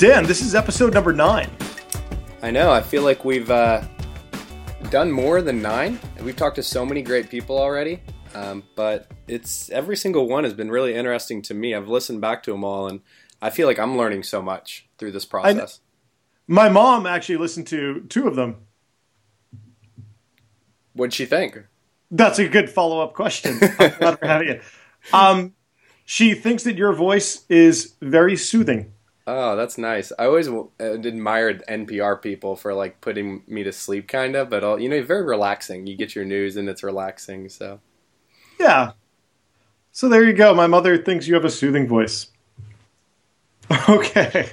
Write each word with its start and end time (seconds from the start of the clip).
Dan, 0.00 0.24
this 0.24 0.40
is 0.40 0.54
episode 0.54 0.94
number 0.94 1.12
nine. 1.12 1.50
I 2.40 2.50
know. 2.50 2.72
I 2.72 2.80
feel 2.80 3.02
like 3.02 3.22
we've 3.22 3.50
uh, 3.50 3.82
done 4.88 5.12
more 5.12 5.42
than 5.42 5.60
nine. 5.60 6.00
We've 6.22 6.34
talked 6.34 6.56
to 6.56 6.62
so 6.62 6.86
many 6.86 7.02
great 7.02 7.28
people 7.28 7.58
already, 7.58 8.00
um, 8.34 8.62
but 8.76 9.10
it's 9.28 9.68
every 9.68 9.98
single 9.98 10.26
one 10.26 10.44
has 10.44 10.54
been 10.54 10.70
really 10.70 10.94
interesting 10.94 11.42
to 11.42 11.52
me. 11.52 11.74
I've 11.74 11.88
listened 11.88 12.22
back 12.22 12.42
to 12.44 12.50
them 12.50 12.64
all, 12.64 12.88
and 12.88 13.02
I 13.42 13.50
feel 13.50 13.66
like 13.66 13.78
I'm 13.78 13.98
learning 13.98 14.22
so 14.22 14.40
much 14.40 14.88
through 14.96 15.12
this 15.12 15.26
process. 15.26 15.80
my 16.46 16.70
mom 16.70 17.04
actually 17.04 17.36
listened 17.36 17.66
to 17.66 18.00
two 18.08 18.26
of 18.26 18.36
them. 18.36 18.56
What'd 20.94 21.12
she 21.12 21.26
think? 21.26 21.58
That's 22.10 22.38
a 22.38 22.48
good 22.48 22.70
follow 22.70 23.02
up 23.02 23.12
question. 23.12 23.60
um, 25.12 25.52
she 26.06 26.32
thinks 26.32 26.62
that 26.64 26.78
your 26.78 26.94
voice 26.94 27.44
is 27.50 27.96
very 28.00 28.36
soothing. 28.36 28.94
Oh, 29.32 29.54
that's 29.54 29.78
nice. 29.78 30.10
I 30.18 30.24
always 30.24 30.48
uh, 30.48 30.64
admired 30.80 31.62
NPR 31.68 32.20
people 32.20 32.56
for 32.56 32.74
like 32.74 33.00
putting 33.00 33.44
me 33.46 33.62
to 33.62 33.70
sleep, 33.70 34.08
kind 34.08 34.34
of. 34.34 34.50
But 34.50 34.80
you 34.80 34.88
know, 34.88 35.00
very 35.04 35.24
relaxing. 35.24 35.86
You 35.86 35.96
get 35.96 36.16
your 36.16 36.24
news 36.24 36.56
and 36.56 36.68
it's 36.68 36.82
relaxing. 36.82 37.48
So, 37.48 37.78
yeah. 38.58 38.92
So 39.92 40.08
there 40.08 40.24
you 40.24 40.32
go. 40.32 40.52
My 40.52 40.66
mother 40.66 40.98
thinks 40.98 41.28
you 41.28 41.34
have 41.34 41.44
a 41.44 41.50
soothing 41.50 41.86
voice. 41.86 42.26
Okay. 43.88 44.50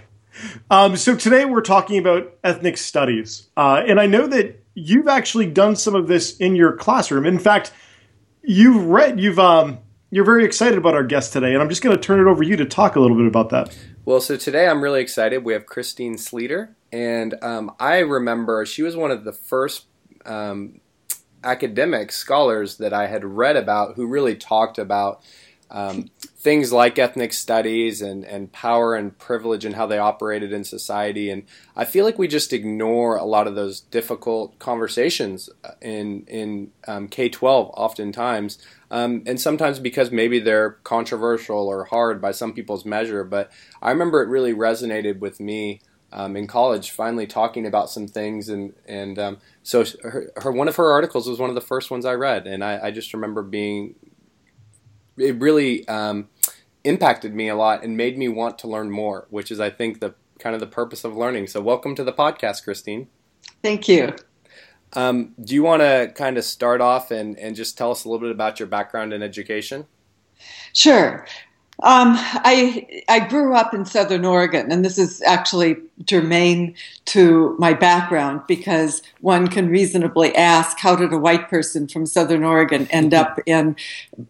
Um, 0.69 0.95
so 0.95 1.15
today 1.15 1.43
we're 1.45 1.61
talking 1.61 1.97
about 1.97 2.37
ethnic 2.43 2.77
studies, 2.77 3.47
uh, 3.57 3.81
and 3.87 3.99
I 3.99 4.05
know 4.05 4.27
that 4.27 4.63
you've 4.75 5.07
actually 5.07 5.47
done 5.47 5.75
some 5.75 5.95
of 5.95 6.07
this 6.07 6.37
in 6.37 6.55
your 6.55 6.73
classroom. 6.73 7.25
In 7.25 7.39
fact, 7.39 7.71
you've 8.43 8.85
read, 8.85 9.19
you've 9.19 9.39
um, 9.39 9.79
you're 10.11 10.23
very 10.23 10.45
excited 10.45 10.77
about 10.77 10.93
our 10.93 11.03
guest 11.03 11.33
today, 11.33 11.53
and 11.53 11.63
I'm 11.63 11.69
just 11.69 11.81
going 11.81 11.95
to 11.95 12.01
turn 12.01 12.19
it 12.19 12.29
over 12.29 12.43
to 12.43 12.47
you 12.47 12.55
to 12.57 12.65
talk 12.65 12.95
a 12.95 12.99
little 12.99 13.17
bit 13.17 13.25
about 13.25 13.49
that. 13.49 13.75
Well, 14.07 14.21
so 14.21 14.37
today 14.37 14.69
I'm 14.69 14.81
really 14.81 15.01
excited. 15.01 15.43
We 15.43 15.51
have 15.51 15.65
Christine 15.65 16.15
Sleeter, 16.15 16.69
and 16.93 17.35
um, 17.43 17.75
I 17.77 17.97
remember 17.97 18.65
she 18.65 18.81
was 18.81 18.95
one 18.95 19.11
of 19.11 19.25
the 19.25 19.33
first 19.33 19.87
um, 20.25 20.79
academic 21.43 22.13
scholars 22.13 22.77
that 22.77 22.93
I 22.93 23.07
had 23.07 23.25
read 23.25 23.57
about 23.57 23.97
who 23.97 24.07
really 24.07 24.33
talked 24.33 24.79
about 24.79 25.21
um, 25.69 26.09
things 26.37 26.71
like 26.71 26.97
ethnic 26.97 27.33
studies 27.33 28.01
and, 28.01 28.23
and 28.23 28.49
power 28.53 28.95
and 28.95 29.17
privilege 29.19 29.65
and 29.65 29.75
how 29.75 29.85
they 29.85 29.97
operated 29.97 30.53
in 30.53 30.63
society. 30.63 31.29
And 31.29 31.43
I 31.75 31.83
feel 31.83 32.05
like 32.05 32.17
we 32.17 32.29
just 32.29 32.53
ignore 32.53 33.17
a 33.17 33.25
lot 33.25 33.45
of 33.45 33.55
those 33.55 33.81
difficult 33.81 34.57
conversations 34.57 35.49
in, 35.81 36.23
in 36.27 36.71
um, 36.87 37.09
K 37.09 37.27
12 37.27 37.71
oftentimes. 37.73 38.57
Um, 38.89 39.23
and 39.25 39.39
sometimes 39.39 39.79
because 39.79 40.11
maybe 40.11 40.39
they're 40.39 40.71
controversial 40.83 41.67
or 41.67 41.85
hard 41.85 42.21
by 42.21 42.31
some 42.31 42.53
people's 42.53 42.85
measure. 42.85 43.23
But 43.23 43.51
I 43.81 43.91
remember 43.91 44.21
it 44.21 44.29
really 44.29 44.53
resonated 44.53 45.19
with 45.19 45.39
me. 45.39 45.81
Um, 46.09 46.37
in 46.37 46.47
college, 46.47 46.91
finally 46.91 47.27
talking 47.27 47.65
about 47.65 47.89
some 47.89 48.07
things, 48.07 48.47
and 48.47 48.73
and 48.87 49.19
um, 49.19 49.37
so 49.61 49.83
her, 50.03 50.31
her, 50.37 50.53
one 50.53 50.69
of 50.69 50.77
her 50.77 50.89
articles 50.89 51.27
was 51.27 51.37
one 51.37 51.49
of 51.49 51.55
the 51.55 51.59
first 51.59 51.91
ones 51.91 52.05
I 52.05 52.13
read, 52.13 52.47
and 52.47 52.63
I, 52.63 52.79
I 52.81 52.91
just 52.91 53.13
remember 53.13 53.43
being 53.43 53.95
it 55.17 55.39
really 55.39 55.87
um, 55.87 56.29
impacted 56.83 57.33
me 57.33 57.49
a 57.49 57.55
lot 57.55 57.83
and 57.83 57.97
made 57.97 58.17
me 58.17 58.27
want 58.27 58.59
to 58.59 58.67
learn 58.67 58.89
more, 58.89 59.27
which 59.29 59.51
is, 59.51 59.59
I 59.59 59.69
think, 59.69 59.99
the 59.99 60.15
kind 60.39 60.53
of 60.53 60.59
the 60.59 60.67
purpose 60.67 61.03
of 61.03 61.15
learning. 61.15 61.47
So, 61.47 61.61
welcome 61.61 61.95
to 61.95 62.03
the 62.03 62.13
podcast, 62.13 62.63
Christine. 62.63 63.07
Thank 63.61 63.87
you. 63.87 64.15
Um, 64.97 65.35
do 65.43 65.53
you 65.53 65.61
want 65.61 65.83
to 65.83 66.11
kind 66.15 66.39
of 66.39 66.43
start 66.43 66.81
off 66.81 67.11
and, 67.11 67.37
and 67.37 67.55
just 67.55 67.77
tell 67.77 67.91
us 67.91 68.03
a 68.03 68.09
little 68.09 68.19
bit 68.19 68.31
about 68.31 68.59
your 68.59 68.67
background 68.67 69.13
in 69.13 69.21
education? 69.21 69.85
Sure. 70.73 71.23
Um, 71.83 72.13
I 72.17 73.03
I 73.07 73.19
grew 73.19 73.53
up 73.53 73.71
in 73.71 73.85
Southern 73.85 74.25
Oregon, 74.25 74.71
and 74.71 74.83
this 74.83 74.97
is 74.97 75.21
actually 75.21 75.77
germane 76.05 76.75
to 77.05 77.55
my 77.59 77.73
background 77.73 78.41
because 78.47 79.01
one 79.21 79.47
can 79.47 79.69
reasonably 79.69 80.35
ask, 80.35 80.79
how 80.79 80.95
did 80.95 81.13
a 81.13 81.17
white 81.17 81.49
person 81.49 81.87
from 81.87 82.05
Southern 82.05 82.43
Oregon 82.43 82.87
end 82.89 83.13
up 83.13 83.39
in 83.45 83.75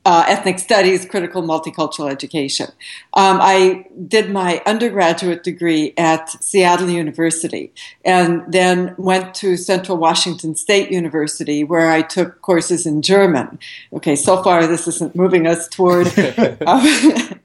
uh, 0.05 0.25
ethnic 0.27 0.59
studies, 0.59 1.05
critical 1.05 1.41
multicultural 1.41 2.11
education? 2.11 2.67
Um, 3.13 3.39
I 3.41 3.87
did 4.07 4.29
my 4.29 4.61
undergraduate 4.65 5.43
degree 5.43 5.93
at 5.97 6.29
Seattle 6.43 6.89
University, 6.89 7.71
and 8.03 8.43
then 8.51 8.93
went 8.97 9.33
to 9.35 9.55
Central 9.55 9.97
Washington 9.97 10.53
State 10.55 10.91
University, 10.91 11.63
where 11.63 11.89
I 11.89 12.01
took 12.01 12.41
courses 12.41 12.85
in 12.85 13.01
German. 13.01 13.57
Okay, 13.93 14.17
so 14.17 14.43
far 14.43 14.67
this 14.67 14.85
isn't 14.85 15.15
moving 15.15 15.47
us 15.47 15.69
toward. 15.69 16.07
Um, 16.67 17.36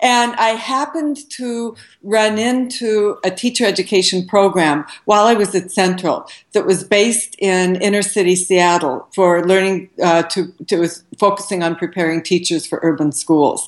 and 0.00 0.34
I 0.34 0.50
happened 0.50 1.18
to 1.30 1.76
run 2.02 2.38
into 2.38 3.18
a 3.24 3.30
teacher 3.30 3.64
education 3.64 4.26
program 4.26 4.84
while 5.04 5.24
I 5.24 5.34
was 5.34 5.54
at 5.54 5.70
Central 5.70 6.28
that 6.52 6.66
was 6.66 6.84
based 6.84 7.36
in 7.38 7.76
inner 7.76 8.02
city 8.02 8.36
Seattle 8.36 9.08
for 9.14 9.44
learning 9.46 9.90
uh, 10.02 10.22
to, 10.24 10.52
to 10.66 10.84
was 10.84 11.04
focusing 11.18 11.62
on 11.62 11.76
preparing 11.76 12.22
teachers 12.22 12.66
for 12.66 12.80
urban 12.82 13.12
schools. 13.12 13.66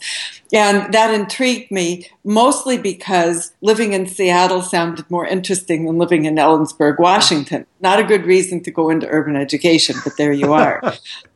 And 0.53 0.93
that 0.93 1.13
intrigued 1.13 1.71
me 1.71 2.09
mostly 2.25 2.79
because 2.79 3.53
living 3.63 3.93
in 3.93 4.07
Seattle 4.07 4.63
sounded 4.63 5.11
more 5.11 5.27
interesting 5.27 5.87
than 5.87 5.99
living 5.99 6.25
in 6.25 6.37
Ellensburg, 6.37 6.99
Washington. 6.99 7.67
Not 7.81 7.99
a 7.99 8.05
good 8.05 8.25
reason 8.25 8.63
to 8.65 8.71
go 8.71 8.91
into 8.91 9.09
urban 9.09 9.37
education, 9.37 9.97
but 10.05 10.17
there 10.17 10.33
you 10.33 10.53
are. 10.53 10.81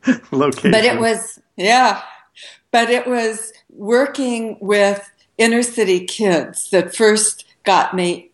Location. 0.31 0.71
But 0.71 0.85
it 0.85 0.99
was, 0.99 1.39
yeah, 1.57 2.01
but 2.71 2.89
it 2.89 3.07
was 3.07 3.53
working 3.69 4.57
with 4.59 5.11
inner 5.37 5.63
city 5.63 6.05
kids 6.05 6.69
that 6.71 6.95
first 6.95 7.45
got 7.63 7.95
me 7.95 8.31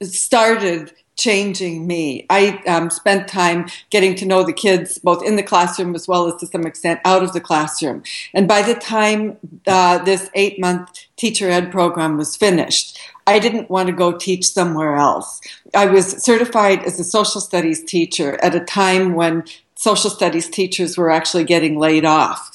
started 0.00 0.92
changing 1.16 1.86
me. 1.86 2.26
I 2.30 2.62
um, 2.66 2.90
spent 2.90 3.28
time 3.28 3.68
getting 3.90 4.14
to 4.16 4.26
know 4.26 4.42
the 4.42 4.52
kids 4.52 4.98
both 4.98 5.22
in 5.24 5.36
the 5.36 5.42
classroom 5.42 5.94
as 5.94 6.08
well 6.08 6.26
as 6.26 6.40
to 6.40 6.46
some 6.46 6.66
extent 6.66 7.00
out 7.04 7.22
of 7.22 7.32
the 7.32 7.40
classroom. 7.40 8.02
And 8.34 8.48
by 8.48 8.62
the 8.62 8.74
time 8.74 9.36
uh, 9.66 9.98
this 9.98 10.30
eight 10.34 10.58
month 10.58 11.06
teacher 11.16 11.50
ed 11.50 11.70
program 11.70 12.16
was 12.16 12.36
finished, 12.36 12.98
I 13.26 13.38
didn't 13.38 13.70
want 13.70 13.88
to 13.88 13.92
go 13.92 14.16
teach 14.16 14.46
somewhere 14.46 14.96
else. 14.96 15.40
I 15.74 15.86
was 15.86 16.22
certified 16.22 16.82
as 16.84 16.98
a 16.98 17.04
social 17.04 17.40
studies 17.40 17.84
teacher 17.84 18.42
at 18.42 18.54
a 18.54 18.60
time 18.60 19.14
when 19.14 19.44
social 19.76 20.10
studies 20.10 20.48
teachers 20.48 20.96
were 20.96 21.10
actually 21.10 21.44
getting 21.44 21.78
laid 21.78 22.04
off. 22.04 22.50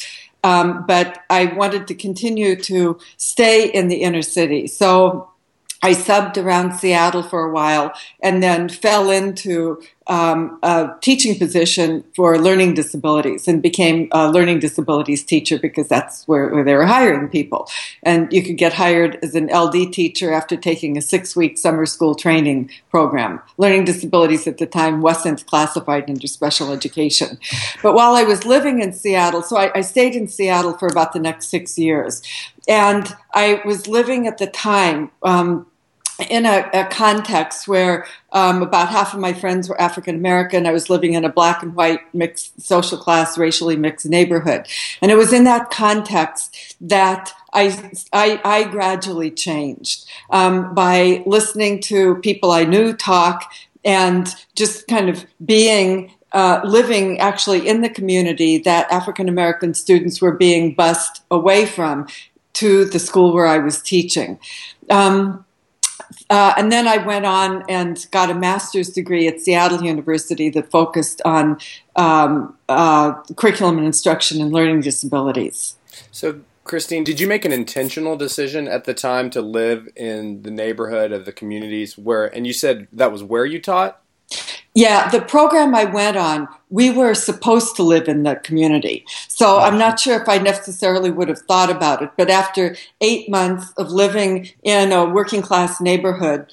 Um, 0.48 0.86
but 0.88 1.26
I 1.30 1.46
wanted 1.46 1.88
to 1.88 1.94
continue 1.94 2.56
to 2.62 2.98
stay 3.18 3.70
in 3.70 3.90
the 3.90 3.98
inner 3.98 4.22
city. 4.22 4.66
So 4.68 5.30
I 5.84 5.92
subbed 5.92 6.38
around 6.38 6.78
Seattle 6.78 7.22
for 7.22 7.44
a 7.44 7.52
while 7.52 7.92
and 8.24 8.42
then 8.42 8.70
fell 8.70 9.12
into 9.12 9.82
um, 10.08 10.58
a 10.64 10.90
teaching 11.02 11.38
position 11.38 12.04
for 12.16 12.40
learning 12.40 12.74
disabilities 12.74 13.48
and 13.48 13.62
became 13.62 14.08
a 14.12 14.32
learning 14.32 14.60
disabilities 14.60 15.24
teacher 15.24 15.60
because 15.60 15.88
that's 15.88 16.28
where, 16.28 16.50
where, 16.50 16.64
they 16.64 16.74
were 16.76 16.86
hiring 16.86 17.28
people. 17.28 17.70
And 18.04 18.32
you 18.32 18.42
could 18.42 18.58
get 18.58 18.74
hired 18.74 19.20
as 19.22 19.36
an 19.36 19.48
LD 19.48 19.92
teacher 19.92 20.32
after 20.32 20.56
taking 20.56 20.98
a 20.98 21.02
six 21.02 21.36
week 21.36 21.58
summer 21.58 21.86
school 21.86 22.16
training 22.16 22.70
program. 22.90 23.42
Learning 23.58 23.84
disabilities 23.84 24.48
at 24.48 24.58
the 24.58 24.66
time 24.66 25.02
wasn't 25.02 25.46
classified 25.48 26.10
under 26.10 26.28
special 26.28 26.72
education. 26.72 27.38
But 27.84 27.94
while 27.94 28.16
I 28.16 28.24
was 28.24 28.46
living 28.46 28.82
in 28.82 28.94
Seattle, 28.94 29.42
so 29.42 29.58
I, 29.58 29.72
I 29.76 29.82
stayed 29.82 30.16
in 30.16 30.28
Seattle 30.28 30.78
for 30.78 30.88
about 30.88 31.14
the 31.14 31.20
next 31.20 31.48
six 31.48 31.78
years. 31.78 32.22
And 32.68 33.14
I 33.34 33.62
was 33.66 33.88
living 33.88 34.28
at 34.28 34.38
the 34.38 34.48
time. 34.48 35.12
Um, 35.24 35.68
in 36.30 36.46
a, 36.46 36.70
a, 36.74 36.86
context 36.86 37.68
where 37.68 38.06
um, 38.32 38.62
about 38.62 38.90
half 38.90 39.14
of 39.14 39.20
my 39.20 39.34
friends 39.34 39.70
were 39.70 39.80
African 39.80 40.16
American. 40.16 40.66
I 40.66 40.72
was 40.72 40.90
living 40.90 41.14
in 41.14 41.24
a 41.24 41.32
black 41.32 41.62
and 41.62 41.76
white 41.76 42.00
mixed 42.14 42.60
social 42.62 42.98
class, 42.98 43.38
racially 43.38 43.76
mixed 43.76 44.06
neighborhood. 44.06 44.68
And 45.02 45.12
it 45.12 45.16
was 45.16 45.32
in 45.32 45.44
that 45.44 45.70
context 45.70 46.76
that 46.82 47.34
I, 47.54 47.94
I, 48.14 48.42
I 48.44 48.64
gradually 48.66 49.32
changed 49.32 50.06
um, 50.32 50.74
by 50.74 51.24
listening 51.26 51.82
to 51.84 52.16
people 52.18 52.52
I 52.52 52.64
knew 52.64 52.94
talk 52.94 53.52
and 53.86 54.28
just 54.56 54.88
kind 54.88 55.10
of 55.10 55.26
being 55.46 56.12
uh, 56.34 56.62
living 56.64 57.20
actually 57.20 57.68
in 57.68 57.82
the 57.82 57.90
community 57.90 58.58
that 58.60 58.92
African 58.92 59.30
American 59.30 59.74
students 59.74 60.22
were 60.22 60.34
being 60.34 60.74
bussed 60.74 61.24
away 61.32 61.66
from 61.66 62.08
to 62.54 62.86
the 62.86 63.00
school 63.00 63.34
where 63.34 63.46
I 63.46 63.60
was 63.60 63.82
teaching. 63.82 64.40
Um, 64.90 65.46
uh, 66.30 66.54
and 66.58 66.72
then 66.72 66.88
I 66.88 66.98
went 66.98 67.26
on 67.26 67.64
and 67.70 68.06
got 68.12 68.30
a 68.30 68.34
master's 68.34 68.90
degree 68.90 69.28
at 69.28 69.42
Seattle 69.42 69.84
University 69.84 70.50
that 70.52 70.70
focused 70.72 71.22
on 71.26 71.60
um, 71.96 72.56
uh, 72.70 73.14
curriculum 73.36 73.78
and 73.78 73.86
instruction 73.86 74.42
and 74.42 74.52
learning 74.52 74.82
disabilities. 74.82 75.76
So, 76.12 76.42
Christine, 76.64 77.04
did 77.04 77.20
you 77.20 77.28
make 77.28 77.46
an 77.46 77.54
intentional 77.54 78.18
decision 78.18 78.68
at 78.68 78.84
the 78.84 78.94
time 78.94 79.30
to 79.32 79.42
live 79.42 79.88
in 79.96 80.42
the 80.44 80.52
neighborhood 80.52 81.14
of 81.14 81.26
the 81.26 81.32
communities 81.32 81.98
where, 81.98 82.26
and 82.26 82.46
you 82.46 82.54
said 82.54 82.88
that 82.92 83.12
was 83.12 83.24
where 83.24 83.46
you 83.46 83.62
taught? 83.62 84.02
Yeah, 84.78 85.10
the 85.10 85.22
program 85.22 85.74
I 85.74 85.86
went 85.86 86.18
on, 86.18 86.48
we 86.70 86.92
were 86.92 87.16
supposed 87.16 87.76
to 87.78 87.82
live 87.82 88.08
in 88.08 88.22
the 88.22 88.36
community. 88.36 89.06
So 89.28 89.58
I'm 89.58 89.80
not 89.80 90.00
sure 90.00 90.22
if 90.22 90.30
I 90.30 90.38
necessarily 90.38 91.10
would 91.10 91.30
have 91.30 91.40
thought 91.40 91.72
about 91.72 92.04
it. 92.04 92.12
But 92.16 92.30
after 92.30 92.76
eight 93.02 93.28
months 93.28 93.74
of 93.78 93.90
living 93.90 94.50
in 94.62 94.92
a 94.92 95.04
working 95.04 95.42
class 95.42 95.82
neighborhood, 95.82 96.46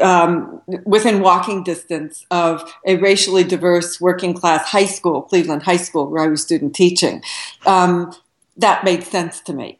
um, 0.00 0.62
within 0.86 1.20
walking 1.20 1.62
distance 1.62 2.24
of 2.30 2.62
a 2.86 2.96
racially 2.96 3.44
diverse 3.44 4.00
working 4.00 4.32
class 4.32 4.64
high 4.64 4.86
school, 4.86 5.20
Cleveland 5.20 5.62
High 5.62 5.76
School, 5.76 6.08
where 6.08 6.22
I 6.22 6.28
was 6.28 6.40
student 6.40 6.74
teaching, 6.74 7.22
um, 7.66 8.16
that 8.56 8.84
made 8.84 9.04
sense 9.04 9.38
to 9.42 9.52
me 9.52 9.79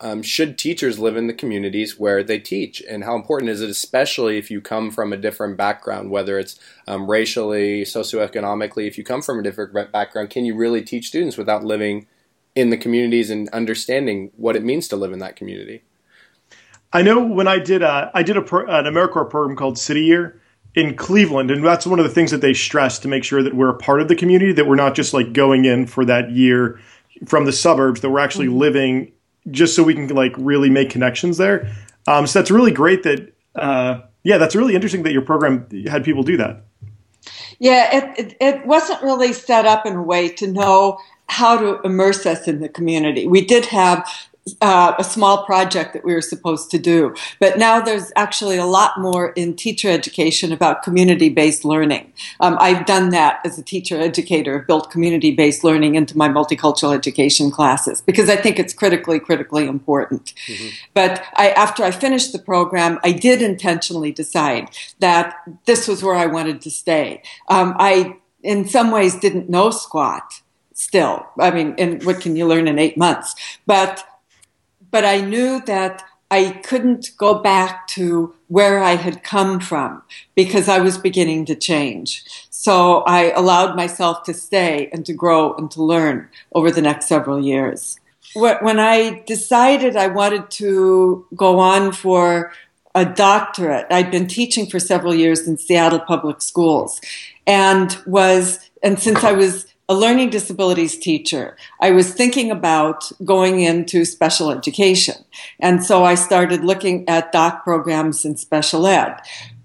um, 0.00 0.22
should 0.22 0.56
teachers 0.56 0.98
live 0.98 1.16
in 1.16 1.26
the 1.26 1.34
communities 1.34 1.98
where 1.98 2.22
they 2.22 2.38
teach? 2.38 2.82
And 2.88 3.04
how 3.04 3.14
important 3.14 3.50
is 3.50 3.60
it, 3.60 3.68
especially 3.68 4.38
if 4.38 4.50
you 4.50 4.60
come 4.60 4.90
from 4.90 5.12
a 5.12 5.16
different 5.16 5.56
background, 5.56 6.10
whether 6.10 6.38
it's 6.38 6.58
um, 6.86 7.10
racially, 7.10 7.82
socioeconomically, 7.82 8.86
if 8.86 8.96
you 8.96 9.04
come 9.04 9.22
from 9.22 9.38
a 9.38 9.42
different 9.42 9.92
background, 9.92 10.30
can 10.30 10.44
you 10.44 10.54
really 10.54 10.82
teach 10.82 11.08
students 11.08 11.36
without 11.36 11.64
living 11.64 12.06
in 12.54 12.70
the 12.70 12.76
communities 12.76 13.30
and 13.30 13.48
understanding 13.50 14.30
what 14.36 14.56
it 14.56 14.64
means 14.64 14.88
to 14.88 14.96
live 14.96 15.12
in 15.12 15.18
that 15.18 15.36
community? 15.36 15.82
I 16.92 17.02
know 17.02 17.24
when 17.24 17.46
I 17.46 17.58
did 17.58 17.82
a, 17.82 18.10
I 18.14 18.22
did 18.22 18.36
a 18.36 18.42
pro, 18.42 18.66
an 18.66 18.86
AmeriCorps 18.86 19.30
program 19.30 19.56
called 19.56 19.78
City 19.78 20.02
Year 20.02 20.40
in 20.74 20.96
Cleveland, 20.96 21.50
and 21.50 21.64
that's 21.64 21.86
one 21.86 21.98
of 21.98 22.04
the 22.04 22.10
things 22.10 22.30
that 22.30 22.40
they 22.40 22.54
stress 22.54 22.98
to 23.00 23.08
make 23.08 23.22
sure 23.22 23.42
that 23.42 23.54
we're 23.54 23.70
a 23.70 23.78
part 23.78 24.00
of 24.00 24.08
the 24.08 24.16
community, 24.16 24.52
that 24.52 24.66
we're 24.66 24.76
not 24.76 24.94
just 24.94 25.12
like 25.12 25.32
going 25.32 25.66
in 25.66 25.86
for 25.86 26.04
that 26.04 26.30
year 26.30 26.80
from 27.26 27.44
the 27.44 27.52
suburbs, 27.52 28.00
that 28.00 28.10
we're 28.10 28.18
actually 28.18 28.46
mm-hmm. 28.46 28.58
living 28.58 29.12
just 29.50 29.74
so 29.74 29.82
we 29.82 29.94
can 29.94 30.08
like 30.08 30.34
really 30.36 30.70
make 30.70 30.90
connections 30.90 31.38
there. 31.38 31.70
Um, 32.06 32.26
so 32.26 32.38
that's 32.38 32.50
really 32.50 32.72
great 32.72 33.02
that, 33.04 33.32
uh, 33.54 34.00
yeah, 34.22 34.38
that's 34.38 34.54
really 34.54 34.74
interesting 34.74 35.02
that 35.04 35.12
your 35.12 35.22
program 35.22 35.66
had 35.86 36.04
people 36.04 36.22
do 36.22 36.36
that. 36.36 36.62
Yeah, 37.58 37.96
it, 37.96 38.18
it, 38.18 38.36
it 38.40 38.66
wasn't 38.66 39.02
really 39.02 39.32
set 39.32 39.66
up 39.66 39.86
in 39.86 39.96
a 39.96 40.02
way 40.02 40.28
to 40.30 40.46
know 40.46 40.98
how 41.26 41.56
to 41.58 41.80
immerse 41.82 42.26
us 42.26 42.48
in 42.48 42.60
the 42.60 42.68
community. 42.68 43.26
We 43.26 43.44
did 43.44 43.66
have 43.66 44.08
uh, 44.60 44.94
a 44.98 45.04
small 45.04 45.44
project 45.44 45.92
that 45.92 46.04
we 46.04 46.14
were 46.14 46.22
supposed 46.22 46.70
to 46.70 46.78
do. 46.78 47.14
But 47.38 47.58
now 47.58 47.80
there's 47.80 48.12
actually 48.16 48.56
a 48.56 48.64
lot 48.64 48.98
more 48.98 49.30
in 49.32 49.54
teacher 49.54 49.88
education 49.88 50.52
about 50.52 50.82
community 50.82 51.28
based 51.28 51.64
learning. 51.64 52.12
Um, 52.40 52.56
I've 52.60 52.86
done 52.86 53.10
that 53.10 53.40
as 53.44 53.58
a 53.58 53.62
teacher 53.62 54.00
educator, 54.00 54.60
built 54.60 54.90
community 54.90 55.30
based 55.30 55.62
learning 55.62 55.94
into 55.94 56.16
my 56.16 56.28
multicultural 56.28 56.94
education 56.94 57.50
classes 57.50 58.00
because 58.00 58.28
I 58.28 58.36
think 58.36 58.58
it's 58.58 58.72
critically, 58.72 59.20
critically 59.20 59.66
important. 59.66 60.32
Mm-hmm. 60.46 60.68
But 60.94 61.22
I, 61.34 61.50
after 61.50 61.84
I 61.84 61.90
finished 61.90 62.32
the 62.32 62.38
program, 62.38 62.98
I 63.04 63.12
did 63.12 63.42
intentionally 63.42 64.12
decide 64.12 64.70
that 65.00 65.36
this 65.66 65.86
was 65.86 66.02
where 66.02 66.16
I 66.16 66.26
wanted 66.26 66.60
to 66.62 66.70
stay. 66.70 67.22
Um, 67.48 67.74
I, 67.78 68.16
in 68.42 68.66
some 68.66 68.90
ways, 68.90 69.16
didn't 69.16 69.50
know 69.50 69.70
squat 69.70 70.40
still. 70.80 71.26
I 71.38 71.50
mean, 71.50 71.74
and 71.76 72.02
what 72.04 72.20
can 72.20 72.36
you 72.36 72.46
learn 72.46 72.66
in 72.66 72.78
eight 72.78 72.96
months? 72.96 73.34
But 73.66 74.02
but 74.90 75.04
I 75.04 75.20
knew 75.20 75.62
that 75.66 76.04
I 76.30 76.50
couldn't 76.62 77.10
go 77.16 77.34
back 77.34 77.88
to 77.88 78.34
where 78.46 78.82
I 78.82 78.94
had 78.94 79.24
come 79.24 79.58
from 79.58 80.02
because 80.36 80.68
I 80.68 80.78
was 80.78 80.96
beginning 80.96 81.44
to 81.46 81.56
change. 81.56 82.24
So 82.50 82.98
I 83.00 83.32
allowed 83.32 83.74
myself 83.74 84.22
to 84.24 84.34
stay 84.34 84.88
and 84.92 85.04
to 85.06 85.12
grow 85.12 85.54
and 85.54 85.70
to 85.72 85.82
learn 85.82 86.28
over 86.52 86.70
the 86.70 86.82
next 86.82 87.06
several 87.06 87.40
years. 87.40 87.98
When 88.34 88.78
I 88.78 89.24
decided 89.26 89.96
I 89.96 90.06
wanted 90.06 90.50
to 90.52 91.26
go 91.34 91.58
on 91.58 91.90
for 91.90 92.52
a 92.94 93.04
doctorate, 93.04 93.86
I'd 93.90 94.12
been 94.12 94.28
teaching 94.28 94.66
for 94.66 94.78
several 94.78 95.14
years 95.14 95.48
in 95.48 95.58
Seattle 95.58 95.98
public 95.98 96.40
schools 96.42 97.00
and 97.44 97.96
was, 98.06 98.70
and 98.84 99.00
since 99.00 99.24
I 99.24 99.32
was 99.32 99.66
a 99.90 99.94
learning 99.94 100.30
disabilities 100.30 100.96
teacher, 100.96 101.56
I 101.80 101.90
was 101.90 102.14
thinking 102.14 102.52
about 102.52 103.10
going 103.24 103.58
into 103.58 104.04
special 104.04 104.52
education. 104.52 105.16
And 105.58 105.84
so 105.84 106.04
I 106.04 106.14
started 106.14 106.62
looking 106.62 107.08
at 107.08 107.32
doc 107.32 107.64
programs 107.64 108.24
in 108.24 108.36
special 108.36 108.86
ed. 108.86 109.16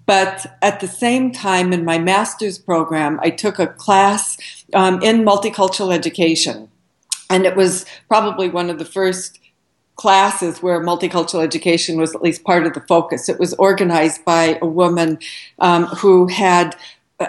But 0.04 0.58
at 0.62 0.80
the 0.80 0.88
same 0.88 1.30
time, 1.30 1.72
in 1.72 1.84
my 1.84 1.98
master's 1.98 2.58
program, 2.58 3.20
I 3.22 3.30
took 3.30 3.60
a 3.60 3.68
class 3.68 4.36
um, 4.74 5.00
in 5.00 5.24
multicultural 5.24 5.94
education. 5.94 6.70
And 7.30 7.46
it 7.46 7.54
was 7.54 7.86
probably 8.08 8.48
one 8.48 8.68
of 8.68 8.80
the 8.80 8.84
first 8.84 9.38
classes 9.94 10.60
where 10.60 10.80
multicultural 10.80 11.42
education 11.42 11.98
was 11.98 12.16
at 12.16 12.22
least 12.22 12.42
part 12.42 12.66
of 12.66 12.74
the 12.74 12.80
focus. 12.80 13.28
It 13.28 13.38
was 13.38 13.54
organized 13.54 14.24
by 14.24 14.58
a 14.60 14.66
woman 14.66 15.20
um, 15.60 15.86
who 15.86 16.26
had 16.26 16.74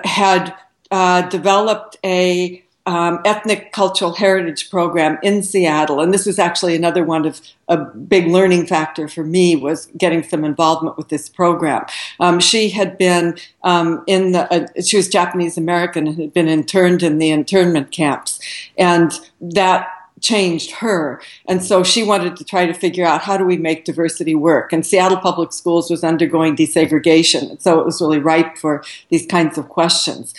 had 0.03 0.55
uh, 0.89 1.21
developed 1.29 1.97
a 2.03 2.63
um, 2.87 3.19
ethnic 3.25 3.73
cultural 3.73 4.13
heritage 4.13 4.71
program 4.71 5.19
in 5.21 5.43
Seattle, 5.43 5.99
and 5.99 6.13
this 6.13 6.25
was 6.25 6.39
actually 6.39 6.73
another 6.73 7.03
one 7.03 7.25
of 7.25 7.41
a 7.67 7.77
big 7.77 8.27
learning 8.27 8.65
factor 8.65 9.09
for 9.09 9.25
me 9.25 9.57
was 9.57 9.87
getting 9.97 10.23
some 10.23 10.45
involvement 10.45 10.95
with 10.95 11.09
this 11.09 11.27
program. 11.27 11.85
Um, 12.21 12.39
she 12.39 12.69
had 12.69 12.97
been 12.97 13.37
um, 13.63 14.03
in 14.07 14.31
the 14.31 14.51
uh, 14.51 14.81
she 14.81 14.95
was 14.95 15.09
Japanese 15.09 15.57
American 15.57 16.07
and 16.07 16.17
had 16.17 16.33
been 16.33 16.47
interned 16.47 17.03
in 17.03 17.19
the 17.19 17.29
internment 17.29 17.91
camps, 17.91 18.39
and 18.77 19.11
that 19.41 19.89
changed 20.21 20.71
her. 20.71 21.21
And 21.47 21.63
so 21.63 21.83
she 21.83 22.03
wanted 22.03 22.37
to 22.37 22.43
try 22.43 22.65
to 22.65 22.73
figure 22.73 23.05
out 23.05 23.21
how 23.21 23.37
do 23.37 23.45
we 23.45 23.57
make 23.57 23.85
diversity 23.85 24.33
work. 24.33 24.73
And 24.73 24.85
Seattle 24.85 25.19
Public 25.19 25.53
Schools 25.53 25.91
was 25.91 26.03
undergoing 26.03 26.55
desegregation. 26.55 27.61
So 27.61 27.79
it 27.79 27.85
was 27.85 28.01
really 28.01 28.17
ripe 28.17 28.57
for 28.57 28.83
these 29.09 29.27
kinds 29.27 29.59
of 29.59 29.69
questions 29.69 30.33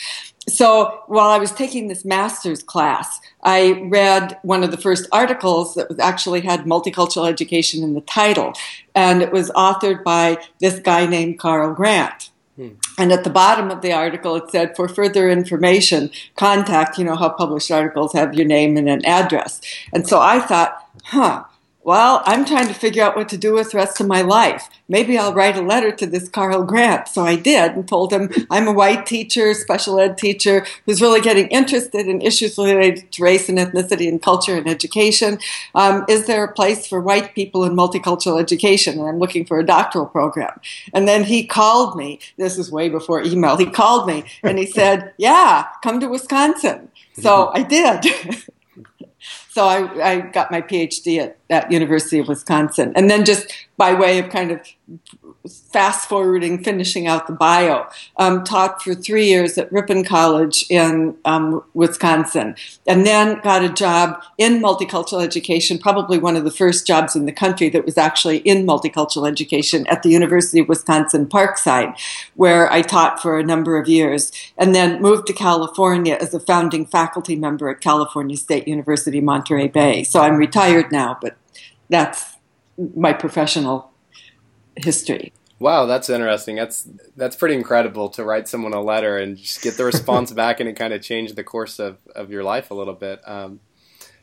so 0.49 1.03
while 1.07 1.29
I 1.29 1.39
was 1.39 1.53
taking 1.53 1.89
this 1.89 2.05
master's 2.05 2.63
class, 2.63 3.21
I 3.43 3.87
read 3.89 4.39
one 4.43 4.65
of 4.65 4.71
the 4.71 4.77
first 4.77 5.09
articles 5.13 5.75
that 5.75 5.89
was 5.89 5.99
actually 5.99 6.41
had 6.41 6.61
multicultural 6.61 7.29
education 7.29 7.83
in 7.83 7.95
the 7.95 8.01
title, 8.01 8.53
and 8.95 9.23
it 9.23 9.33
was 9.33 9.51
authored 9.51 10.03
by 10.05 10.39
this 10.61 10.79
guy 10.79 11.07
named 11.07 11.39
Carl 11.39 11.75
Grant. 11.75 12.31
Hmm. 12.57 12.71
And 12.99 13.13
at 13.13 13.23
the 13.23 13.31
bottom 13.31 13.71
of 13.71 13.83
the 13.83 13.93
article, 13.93 14.35
it 14.35 14.51
said, 14.51 14.75
for 14.75 14.89
further 14.89 15.31
information, 15.31 16.11
contact, 16.35 16.99
you 16.99 17.05
know, 17.05 17.15
how 17.15 17.29
published 17.29 17.71
articles 17.71 18.13
have 18.15 18.35
your 18.35 18.47
name 18.47 18.77
and 18.77 18.89
an 18.89 19.05
address. 19.05 19.61
And 19.93 20.09
so 20.09 20.21
I 20.21 20.41
thought, 20.41 20.85
huh, 21.05 21.45
well, 21.89 22.21
I'm 22.27 22.45
trying 22.45 22.69
to 22.69 22.75
figure 22.75 23.03
out 23.03 23.17
what 23.17 23.31
to 23.31 23.39
do 23.39 23.55
with 23.55 23.71
the 23.71 23.79
rest 23.79 23.99
of 23.99 24.07
my 24.07 24.21
life. 24.21 24.69
Maybe 24.91 25.17
I'll 25.17 25.33
write 25.33 25.57
a 25.57 25.63
letter 25.63 25.91
to 25.91 26.05
this 26.05 26.29
Carl 26.29 26.63
Grant. 26.63 27.09
So 27.09 27.23
I 27.23 27.35
did 27.35 27.73
and 27.73 27.89
told 27.89 28.13
him 28.13 28.31
I'm 28.51 28.69
a 28.69 28.75
white 28.75 29.07
teacher, 29.07 29.55
special 29.55 29.99
ed 29.99 30.19
teacher, 30.19 30.67
who's 30.85 31.01
really 31.01 31.23
getting 31.23 31.49
interested 31.49 32.07
in 32.07 32.21
issues 32.21 32.59
related 32.59 33.11
to 33.13 33.23
race 33.23 33.49
and 33.49 33.57
ethnicity 33.57 34.07
and 34.07 34.21
culture 34.21 34.55
and 34.55 34.69
education. 34.69 35.39
Um, 35.75 36.05
is 36.11 36.27
there 36.27 36.45
a 36.45 36.53
place 36.53 36.87
for 36.87 37.01
white 37.01 37.35
people 37.35 37.65
in 37.65 37.73
multicultural 37.73 38.39
education? 38.39 38.99
And 38.99 39.09
I'm 39.09 39.19
looking 39.19 39.47
for 39.47 39.59
a 39.59 39.65
doctoral 39.65 40.05
program. 40.05 40.61
And 40.93 41.09
then 41.09 41.25
he 41.25 41.47
called 41.47 41.97
me. 41.97 42.21
This 42.37 42.59
is 42.59 42.71
way 42.71 42.91
before 42.91 43.23
email. 43.23 43.57
He 43.57 43.65
called 43.65 44.07
me 44.07 44.25
and 44.43 44.59
he 44.59 44.67
said, 44.67 45.15
Yeah, 45.17 45.65
come 45.83 46.01
to 46.01 46.09
Wisconsin. 46.09 46.91
So 47.15 47.51
I 47.55 47.63
did. 47.63 48.05
so 49.59 49.67
I, 49.67 50.11
I, 50.11 50.21
got 50.21 50.53
my 50.53 50.63
PhD 50.63 51.19
at, 51.19 51.37
at 51.51 51.73
University 51.73 52.21
of 52.21 52.29
Wisconsin, 52.29 52.93
and 52.95 53.11
then 53.11 53.25
just 53.25 53.53
by 53.79 53.95
way 53.95 54.19
of 54.19 54.29
kind 54.29 54.51
of 54.51 54.61
fast 55.49 56.09
forwarding, 56.09 56.63
finishing 56.63 57.07
out 57.07 57.29
the 57.29 57.33
bio, 57.33 57.87
um, 58.17 58.43
taught 58.43 58.83
for 58.83 58.93
three 58.93 59.27
years 59.27 59.57
at 59.57 59.71
Ripon 59.73 60.05
College 60.05 60.67
in 60.69 61.17
um, 61.25 61.63
Wisconsin, 61.75 62.57
and 62.89 63.07
then 63.07 63.41
got 63.41 63.65
a 63.65 63.69
job 63.69 64.21
in 64.37 64.61
multicultural 64.61 65.23
education, 65.23 65.79
probably 65.79 66.19
one 66.19 66.37
of 66.37 66.43
the 66.43 66.51
first 66.51 66.89
jobs 66.89 67.15
in 67.15 67.25
the 67.25 67.33
country 67.33 67.69
that 67.69 67.85
was 67.85 67.97
actually 67.97 68.39
in 68.39 68.67
multicultural 68.67 69.29
education 69.29 69.87
at 69.87 70.03
the 70.03 70.11
University 70.11 70.59
of 70.59 70.69
Wisconsin 70.69 71.27
Parkside, 71.27 71.97
where 72.35 72.71
I 72.73 72.83
taught 72.83 73.23
for 73.23 73.39
a 73.39 73.45
number 73.45 73.79
of 73.79 73.89
years, 73.89 74.33
and 74.59 74.75
then 74.75 75.01
moved 75.01 75.29
to 75.29 75.33
California 75.33 76.19
as 76.21 76.35
a 76.35 76.41
founding 76.41 76.85
faculty 76.85 77.37
member 77.37 77.69
at 77.69 77.81
California 77.81 78.37
State 78.37 78.67
University, 78.67 79.21
Monterey 79.21 79.69
Bay. 79.69 80.03
So 80.03 80.21
I'm 80.21 80.37
retired 80.37 80.91
now, 80.91 81.17
but 81.23 81.37
that's 81.89 82.38
my 82.95 83.13
professional 83.13 83.91
history. 84.77 85.33
Wow, 85.61 85.87
that's 85.87 86.09
interesting. 86.09 86.57
That's 86.57 86.89
that's 87.17 87.35
pretty 87.35 87.57
incredible 87.57 88.09
to 88.11 88.25
write 88.25 88.47
someone 88.47 88.75
a 88.75 88.81
letter 88.81 89.19
and 89.19 89.37
just 89.37 89.61
get 89.63 89.77
the 89.77 89.85
response 89.85 90.33
back, 90.43 90.61
and 90.61 90.69
it 90.69 90.75
kind 90.75 90.93
of 90.93 91.03
changed 91.03 91.35
the 91.37 91.45
course 91.45 91.79
of, 91.81 91.99
of 92.15 92.31
your 92.31 92.45
life 92.45 92.71
a 92.71 92.75
little 92.75 92.95
bit. 92.95 93.21
Um, 93.27 93.61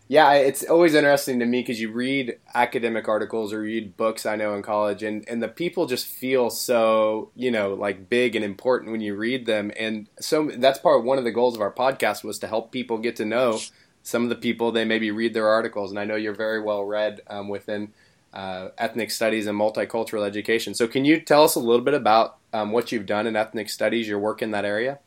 Yeah, 0.08 0.34
it's 0.34 0.64
always 0.64 0.94
interesting 0.94 1.40
to 1.40 1.46
me 1.48 1.62
because 1.62 1.82
you 1.82 1.92
read 1.92 2.38
academic 2.54 3.08
articles 3.08 3.52
or 3.52 3.62
read 3.62 3.98
books 3.98 4.26
I 4.26 4.36
know 4.36 4.54
in 4.54 4.62
college, 4.62 5.02
and, 5.02 5.28
and 5.28 5.42
the 5.42 5.48
people 5.48 5.88
just 5.88 6.06
feel 6.06 6.52
so, 6.52 7.32
you 7.36 7.50
know, 7.50 7.74
like 7.74 8.08
big 8.08 8.36
and 8.36 8.46
important 8.46 8.92
when 8.92 9.02
you 9.02 9.16
read 9.16 9.48
them. 9.48 9.72
And 9.78 10.08
so 10.20 10.52
that's 10.58 10.78
part 10.78 11.04
one 11.04 11.18
of 11.18 11.24
the 11.24 11.32
goals 11.32 11.56
of 11.56 11.62
our 11.62 11.74
podcast 11.74 12.24
was 12.24 12.38
to 12.40 12.48
help 12.48 12.72
people 12.72 13.00
get 13.00 13.16
to 13.16 13.26
know 13.26 13.60
some 14.04 14.22
of 14.22 14.30
the 14.30 14.36
people 14.36 14.72
they 14.72 14.86
maybe 14.86 15.10
read 15.10 15.34
their 15.34 15.48
articles. 15.48 15.90
And 15.90 16.00
I 16.00 16.06
know 16.06 16.16
you're 16.16 16.36
very 16.36 16.62
well 16.62 16.86
read 16.86 17.22
um, 17.28 17.50
within 17.50 17.92
uh, 18.36 18.70
ethnic 18.78 19.10
studies 19.12 19.48
and 19.48 19.58
multicultural 19.58 20.26
education. 20.26 20.74
So, 20.74 20.88
can 20.88 21.06
you 21.06 21.20
tell 21.20 21.44
us 21.44 21.56
a 21.56 21.60
little 21.60 21.84
bit 21.84 21.94
about 21.94 22.38
um, 22.54 22.72
what 22.72 22.92
you've 22.92 23.06
done 23.06 23.28
in 23.28 23.36
ethnic 23.36 23.70
studies, 23.70 24.08
your 24.08 24.20
work 24.20 24.42
in 24.42 24.52
that 24.52 24.66
area? 24.66 25.00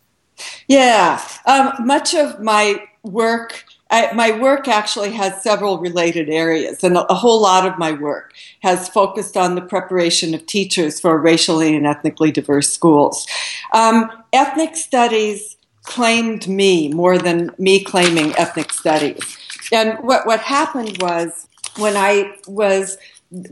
Yeah, 0.67 1.23
um, 1.47 1.73
much 1.87 2.15
of 2.15 2.41
my 2.41 2.83
work. 3.03 3.65
I, 3.91 4.13
my 4.13 4.39
work 4.39 4.69
actually 4.69 5.13
has 5.13 5.43
several 5.43 5.79
related 5.79 6.29
areas, 6.29 6.85
and 6.85 6.97
a, 6.97 7.15
whole 7.15 7.41
lot 7.41 7.67
of 7.67 7.79
my 7.79 7.93
work 7.93 8.35
has 8.61 8.89
focused 8.89 9.37
on 9.37 9.55
the 9.55 9.63
preparation 9.63 10.35
of 10.35 10.45
teachers 10.45 11.01
for 11.01 11.19
racially 11.19 11.75
and 11.75 11.87
ethnically 11.87 12.31
diverse 12.31 12.71
schools. 12.71 13.27
Um, 13.73 14.11
ethnic 14.33 14.77
studies 14.77 15.57
claimed 15.85 16.47
me 16.47 16.93
more 16.93 17.17
than 17.17 17.51
me 17.59 17.83
claiming 17.83 18.37
ethnic 18.37 18.73
studies. 18.75 19.39
And 19.73 19.99
what, 20.01 20.27
what 20.27 20.41
happened 20.41 20.99
was 21.01 21.49
when 21.79 21.97
I 21.97 22.37
was 22.47 22.99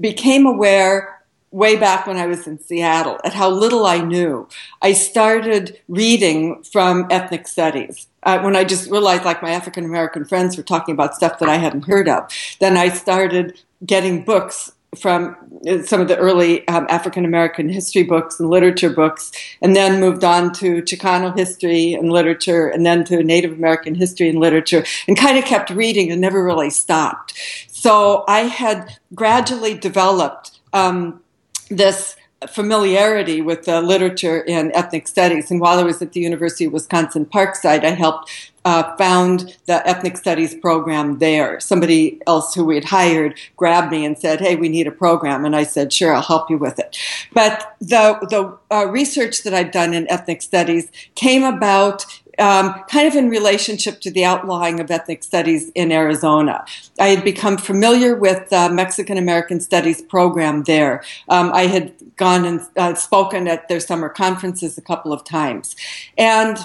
became 0.01 0.47
aware 0.47 1.17
way 1.51 1.77
back 1.77 2.07
when 2.07 2.17
I 2.17 2.27
was 2.27 2.47
in 2.47 2.59
Seattle 2.59 3.19
at 3.25 3.33
how 3.33 3.49
little 3.49 3.87
I 3.87 3.99
knew. 3.99 4.49
I 4.83 4.93
started 4.93 5.81
reading 5.89 6.63
from 6.65 7.07
ethnic 7.11 7.49
studies. 7.49 8.09
Uh, 8.25 8.41
when 8.41 8.57
I 8.57 8.65
just 8.65 8.91
realized 8.91 9.25
like 9.25 9.43
my 9.43 9.53
African 9.53 9.85
American 9.85 10.25
friends 10.25 10.57
were 10.57 10.63
talking 10.63 10.93
about 10.93 11.15
stuff 11.15 11.39
that 11.39 11.49
I 11.49 11.57
hadn't 11.57 11.87
heard 11.87 12.09
of, 12.09 12.31
then 12.61 12.77
I 12.77 12.89
started 12.89 13.59
getting 13.85 14.25
books 14.25 14.73
from 14.97 15.37
uh, 15.69 15.83
some 15.83 16.01
of 16.01 16.09
the 16.09 16.17
early 16.17 16.67
um, 16.69 16.87
African 16.89 17.25
American 17.25 17.69
history 17.69 18.03
books 18.03 18.41
and 18.41 18.49
literature 18.49 18.91
books, 18.91 19.31
and 19.63 19.77
then 19.77 20.01
moved 20.01 20.25
on 20.25 20.53
to 20.55 20.83
Chicano 20.83 21.37
history 21.37 21.95
and 21.95 22.11
literature, 22.11 22.69
and 22.69 22.85
then 22.85 23.05
to 23.05 23.23
Native 23.23 23.53
American 23.53 23.95
history 23.95 24.29
and 24.29 24.39
literature, 24.39 24.85
and 25.07 25.17
kind 25.17 25.39
of 25.39 25.45
kept 25.45 25.71
reading 25.71 26.11
and 26.11 26.21
never 26.21 26.43
really 26.43 26.71
stopped. 26.71 27.35
So 27.87 28.25
I 28.27 28.41
had 28.41 28.99
gradually 29.15 29.75
developed 29.75 30.59
um, 30.73 31.21
this 31.71 32.17
familiarity 32.49 33.43
with 33.43 33.65
the 33.65 33.81
literature 33.81 34.41
in 34.41 34.73
ethnic 34.73 35.07
studies. 35.07 35.53
And 35.53 35.61
while 35.61 35.79
I 35.79 35.85
was 35.85 36.03
at 36.03 36.11
the 36.11 36.19
University 36.19 36.65
of 36.65 36.73
Wisconsin 36.73 37.27
Parkside, 37.27 37.85
I 37.85 37.91
helped 37.91 38.53
uh, 38.65 38.97
found 38.97 39.57
the 39.67 39.87
ethnic 39.89 40.17
studies 40.17 40.53
program 40.53 41.19
there. 41.19 41.61
Somebody 41.61 42.21
else 42.27 42.53
who 42.57 42.65
we 42.65 42.75
had 42.75 42.87
hired 42.87 43.39
grabbed 43.57 43.93
me 43.93 44.05
and 44.05 44.19
said, 44.19 44.41
"Hey, 44.41 44.57
we 44.57 44.69
need 44.69 44.89
a 44.89 44.91
program," 44.91 45.45
and 45.45 45.55
I 45.55 45.63
said, 45.63 45.93
"Sure, 45.93 46.13
I'll 46.13 46.23
help 46.23 46.51
you 46.51 46.59
with 46.59 46.81
it." 46.81 46.99
But 47.33 47.77
the 47.81 48.19
the 48.29 48.59
uh, 48.75 48.87
research 48.89 49.45
that 49.45 49.55
I'd 49.55 49.71
done 49.71 49.95
in 49.95 50.11
ethnic 50.11 50.43
studies 50.43 50.91
came 51.15 51.45
about 51.45 52.05
um, 52.39 52.75
kind 52.89 53.09
of 53.09 53.15
in 53.15 53.29
relationship 53.29 54.01
to 54.03 54.11
the 54.11 54.25
outlawing 54.25 54.81
of 54.81 54.91
ethnic 54.91 55.23
studies 55.23 55.71
in 55.75 55.93
Arizona. 55.93 56.65
I 56.99 57.09
had 57.09 57.25
become 57.25 57.57
familiar 57.57 58.17
with 58.17 58.51
the 58.51 58.69
Mexican 58.71 59.17
American 59.17 59.61
Studies 59.61 60.03
program 60.03 60.65
there. 60.65 61.03
Um, 61.29 61.51
I 61.53 61.67
had 61.67 61.95
gone 62.17 62.45
and 62.45 62.61
uh, 62.77 62.95
spoken 62.95 63.49
at 63.49 63.69
their 63.69 63.81
summer 63.81 64.09
conferences 64.09 64.77
a 64.79 64.83
couple 64.83 65.13
of 65.13 65.25
times. 65.25 65.77
And 66.17 66.59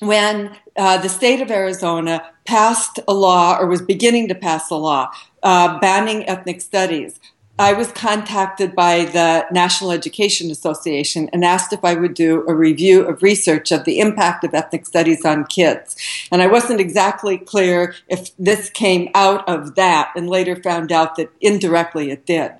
when 0.00 0.56
uh, 0.76 0.98
the 0.98 1.08
state 1.08 1.40
of 1.40 1.50
Arizona 1.50 2.30
passed 2.44 3.00
a 3.08 3.14
law 3.14 3.56
or 3.58 3.66
was 3.66 3.80
beginning 3.80 4.28
to 4.28 4.34
pass 4.34 4.70
a 4.70 4.74
law 4.74 5.10
uh, 5.42 5.78
banning 5.78 6.28
ethnic 6.28 6.60
studies, 6.60 7.20
I 7.58 7.72
was 7.72 7.92
contacted 7.92 8.74
by 8.74 9.04
the 9.04 9.46
National 9.52 9.92
Education 9.92 10.50
Association 10.50 11.30
and 11.32 11.44
asked 11.44 11.72
if 11.72 11.84
I 11.84 11.94
would 11.94 12.14
do 12.14 12.44
a 12.48 12.54
review 12.54 13.06
of 13.06 13.22
research 13.22 13.70
of 13.70 13.84
the 13.84 14.00
impact 14.00 14.42
of 14.42 14.54
ethnic 14.54 14.86
studies 14.86 15.24
on 15.24 15.44
kids. 15.44 15.96
And 16.32 16.42
I 16.42 16.48
wasn't 16.48 16.80
exactly 16.80 17.38
clear 17.38 17.94
if 18.08 18.36
this 18.38 18.70
came 18.70 19.08
out 19.14 19.48
of 19.48 19.76
that 19.76 20.12
and 20.16 20.28
later 20.28 20.56
found 20.56 20.90
out 20.90 21.14
that 21.16 21.30
indirectly 21.40 22.10
it 22.10 22.26
did. 22.26 22.52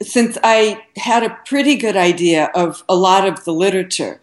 Since 0.00 0.38
I 0.44 0.84
had 0.96 1.24
a 1.24 1.38
pretty 1.44 1.74
good 1.74 1.96
idea 1.96 2.50
of 2.54 2.84
a 2.88 2.94
lot 2.94 3.26
of 3.26 3.44
the 3.44 3.52
literature, 3.52 4.20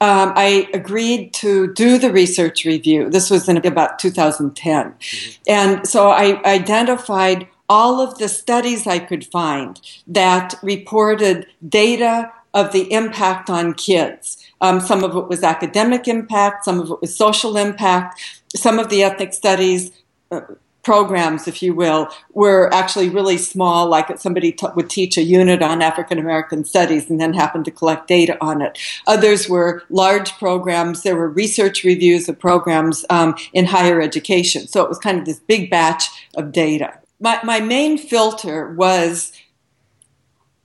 um, 0.00 0.34
I 0.36 0.68
agreed 0.74 1.32
to 1.34 1.72
do 1.72 1.98
the 1.98 2.12
research 2.12 2.64
review. 2.64 3.10
This 3.10 3.30
was 3.30 3.48
in 3.48 3.56
about 3.56 3.98
2010. 3.98 4.86
Mm-hmm. 4.92 5.42
And 5.48 5.88
so 5.88 6.10
I 6.10 6.42
identified 6.44 7.48
all 7.68 8.00
of 8.00 8.18
the 8.18 8.28
studies 8.28 8.86
I 8.86 8.98
could 8.98 9.26
find 9.26 9.80
that 10.06 10.54
reported 10.62 11.46
data 11.66 12.32
of 12.52 12.72
the 12.72 12.92
impact 12.92 13.50
on 13.50 13.74
kids. 13.74 14.38
Um, 14.60 14.80
some 14.80 15.02
of 15.02 15.16
it 15.16 15.28
was 15.28 15.42
academic 15.42 16.06
impact, 16.06 16.64
some 16.64 16.80
of 16.80 16.90
it 16.90 17.00
was 17.00 17.16
social 17.16 17.56
impact, 17.56 18.20
some 18.54 18.78
of 18.78 18.88
the 18.88 19.02
ethnic 19.02 19.32
studies. 19.34 19.90
Uh, 20.30 20.40
programs, 20.84 21.48
if 21.48 21.62
you 21.62 21.74
will, 21.74 22.08
were 22.34 22.72
actually 22.74 23.08
really 23.08 23.38
small, 23.38 23.88
like 23.88 24.18
somebody 24.18 24.52
t- 24.52 24.66
would 24.76 24.90
teach 24.90 25.16
a 25.16 25.22
unit 25.22 25.62
on 25.62 25.80
African 25.80 26.18
American 26.18 26.62
studies 26.62 27.08
and 27.08 27.18
then 27.18 27.32
happen 27.32 27.64
to 27.64 27.70
collect 27.70 28.06
data 28.06 28.36
on 28.40 28.60
it. 28.60 28.78
Others 29.06 29.48
were 29.48 29.82
large 29.88 30.32
programs. 30.32 31.02
There 31.02 31.16
were 31.16 31.30
research 31.30 31.84
reviews 31.84 32.28
of 32.28 32.38
programs 32.38 33.04
um, 33.08 33.34
in 33.54 33.64
higher 33.64 34.00
education. 34.02 34.66
So 34.68 34.82
it 34.82 34.90
was 34.90 34.98
kind 34.98 35.18
of 35.18 35.24
this 35.24 35.40
big 35.40 35.70
batch 35.70 36.04
of 36.36 36.52
data 36.52 36.98
my, 37.20 37.40
my 37.44 37.60
main 37.60 37.98
filter 37.98 38.72
was 38.72 39.32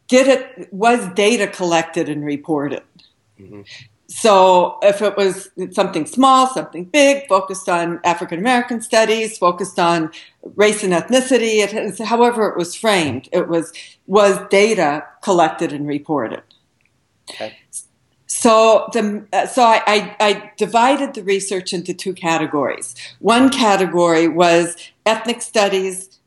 did 0.07 0.27
it 0.27 0.73
was 0.73 1.07
data 1.13 1.47
collected 1.47 2.09
and 2.09 2.25
reported 2.25 2.83
mm-hmm. 3.39 3.61
so 4.07 4.77
if 4.81 5.01
it 5.01 5.15
was 5.15 5.49
something 5.71 6.05
small 6.05 6.47
something 6.47 6.83
big 6.85 7.27
focused 7.27 7.69
on 7.69 7.99
african 8.03 8.39
american 8.39 8.81
studies 8.81 9.37
focused 9.37 9.79
on 9.79 10.11
race 10.55 10.83
and 10.83 10.93
ethnicity 10.93 11.63
it, 11.63 11.99
however 12.05 12.49
it 12.49 12.57
was 12.57 12.75
framed 12.75 13.29
it 13.31 13.47
was 13.47 13.71
was 14.07 14.37
data 14.49 15.05
collected 15.21 15.71
and 15.71 15.87
reported 15.87 16.41
okay. 17.29 17.55
So, 18.31 18.87
the, 18.93 19.25
so 19.51 19.63
I, 19.63 19.81
I, 19.87 20.15
I, 20.19 20.51
divided 20.55 21.15
the 21.15 21.23
research 21.23 21.73
into 21.73 21.95
two 21.95 22.13
categories. 22.13 22.93
One 23.17 23.49
category 23.49 24.27
was 24.27 24.75
ethnic 25.03 25.41
studies 25.41 26.18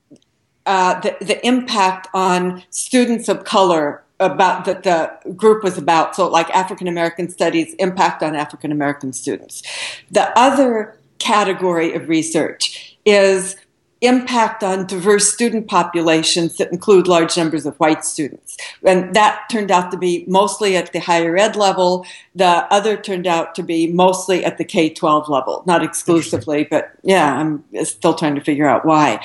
uh, 0.66 1.00
the, 1.00 1.16
the 1.20 1.46
impact 1.46 2.08
on 2.14 2.62
students 2.70 3.28
of 3.28 3.44
color 3.44 4.02
about 4.20 4.64
that 4.64 4.84
the 4.84 5.32
group 5.32 5.64
was 5.64 5.76
about. 5.76 6.14
So, 6.14 6.28
like 6.28 6.48
African 6.50 6.88
American 6.88 7.28
studies, 7.28 7.74
impact 7.74 8.22
on 8.22 8.36
African 8.36 8.72
American 8.72 9.12
students. 9.12 9.62
The 10.10 10.36
other 10.38 10.96
category 11.18 11.94
of 11.94 12.08
research 12.08 12.96
is 13.04 13.56
impact 14.02 14.64
on 14.64 14.84
diverse 14.84 15.32
student 15.32 15.68
populations 15.68 16.56
that 16.56 16.72
include 16.72 17.06
large 17.06 17.36
numbers 17.36 17.64
of 17.64 17.76
white 17.76 18.04
students. 18.04 18.56
And 18.84 19.14
that 19.14 19.44
turned 19.48 19.70
out 19.70 19.92
to 19.92 19.96
be 19.96 20.24
mostly 20.26 20.76
at 20.76 20.92
the 20.92 20.98
higher 20.98 21.36
ed 21.36 21.54
level. 21.54 22.04
The 22.34 22.66
other 22.72 22.96
turned 22.96 23.28
out 23.28 23.54
to 23.54 23.62
be 23.62 23.92
mostly 23.92 24.44
at 24.44 24.58
the 24.58 24.64
K 24.64 24.90
12 24.90 25.28
level, 25.28 25.62
not 25.66 25.84
exclusively, 25.84 26.64
but 26.64 26.90
yeah, 27.02 27.32
I'm 27.32 27.64
still 27.84 28.14
trying 28.14 28.34
to 28.34 28.40
figure 28.40 28.68
out 28.68 28.84
why. 28.84 29.24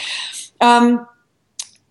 Um, 0.62 1.08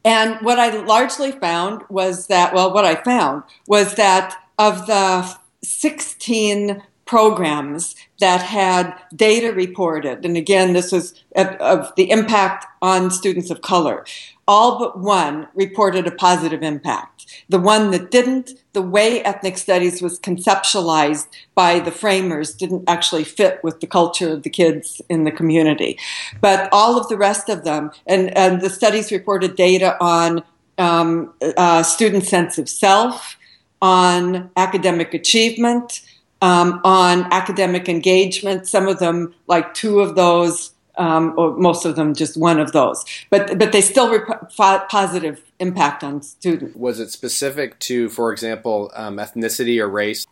and 0.07 0.37
what 0.41 0.61
I 0.61 0.71
largely 0.85 1.33
found 1.33 1.83
was 1.89 2.29
that, 2.29 2.55
well, 2.55 2.73
what 2.73 2.85
I 2.85 2.95
found 2.95 3.43
was 3.67 3.97
that 3.97 4.41
of 4.57 4.87
the 4.87 5.37
16 5.65 6.81
programs 7.07 7.97
that 8.21 8.41
had 8.41 8.95
data 9.17 9.53
reported, 9.53 10.25
and 10.25 10.37
again, 10.37 10.75
this 10.75 10.93
was 10.93 11.21
of 11.35 11.93
the 11.97 12.11
impact 12.11 12.67
on 12.81 13.11
students 13.11 13.51
of 13.51 13.63
color, 13.63 14.05
all 14.49 14.79
but 14.79 15.01
one 15.01 15.49
reported 15.55 16.07
a 16.07 16.13
positive 16.13 16.63
impact. 16.63 17.27
The 17.49 17.59
one 17.59 17.91
that 17.91 18.11
didn't, 18.11 18.53
the 18.73 18.83
way 18.83 19.23
ethnic 19.23 19.59
studies 19.59 20.01
was 20.01 20.21
conceptualized 20.21 21.27
by 21.55 21.81
the 21.81 21.91
framers 21.91 22.55
didn't 22.55 22.85
actually 22.89 23.25
fit 23.25 23.63
with 23.65 23.81
the 23.81 23.87
culture 23.87 24.33
of 24.33 24.45
the 24.45 24.51
kids 24.51 25.03
in 25.09 25.25
the 25.25 25.33
community. 25.33 25.99
But 26.41 26.69
all 26.71 26.99
of 26.99 27.09
the 27.09 27.17
rest 27.17 27.49
of 27.49 27.65
them, 27.65 27.91
and, 28.07 28.37
and 28.37 28.61
the 28.61 28.71
studies 28.71 29.11
reported 29.11 29.57
data 29.57 29.97
on 30.01 30.45
um, 30.79 31.35
uh, 31.57 31.83
student 31.83 32.25
sense 32.25 32.59
of 32.59 32.69
self, 32.69 33.37
on 33.83 34.51
academic 34.57 35.13
achievement, 35.13 36.03
um, 36.41 36.81
on 36.85 37.25
academic 37.33 37.89
engagement. 37.89 38.69
Some 38.69 38.87
of 38.87 38.99
them, 38.99 39.35
like 39.47 39.75
two 39.75 40.01
of 40.01 40.15
those, 40.15 40.73
um, 40.99 41.35
or 41.37 41.57
most 41.57 41.85
of 41.85 41.97
them 41.97 42.15
just 42.15 42.37
one 42.37 42.59
of 42.59 42.73
those. 42.73 43.05
But 43.31 43.59
but 43.59 43.73
they 43.73 43.81
still 43.81 44.11
rep- 44.11 44.51
positive 44.89 45.43
impact 45.59 46.03
on 46.05 46.23
students. 46.23 46.77
Was 46.77 47.01
it 47.01 47.11
specific 47.11 47.79
to, 47.81 48.09
for 48.09 48.33
example, 48.33 48.91
um, 48.95 49.17
ethnicity 49.17 49.81
or 49.81 49.89
race? 49.89 50.27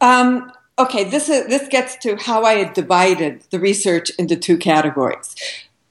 Um, 0.00 0.52
okay, 0.78 1.04
this 1.04 1.28
is 1.28 1.46
this 1.46 1.68
gets 1.68 1.96
to 1.98 2.16
how 2.16 2.44
I 2.44 2.54
had 2.54 2.74
divided 2.74 3.44
the 3.50 3.58
research 3.60 4.10
into 4.18 4.36
two 4.36 4.56
categories. 4.56 5.34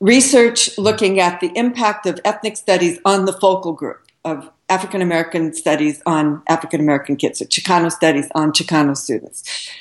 research 0.01 0.77
looking 0.77 1.19
at 1.19 1.39
the 1.39 1.51
impact 1.55 2.05
of 2.05 2.19
ethnic 2.25 2.57
studies 2.57 2.99
on 3.05 3.25
the 3.25 3.33
focal 3.33 3.71
group 3.71 4.01
of 4.25 4.49
African 4.67 5.01
American 5.01 5.53
studies 5.53 6.01
on 6.05 6.41
African 6.47 6.81
American 6.81 7.15
kids, 7.15 7.41
or 7.41 7.45
Chicano 7.45 7.91
studies 7.91 8.27
on 8.35 8.51
Chicano 8.51 8.97
students. 8.97 9.71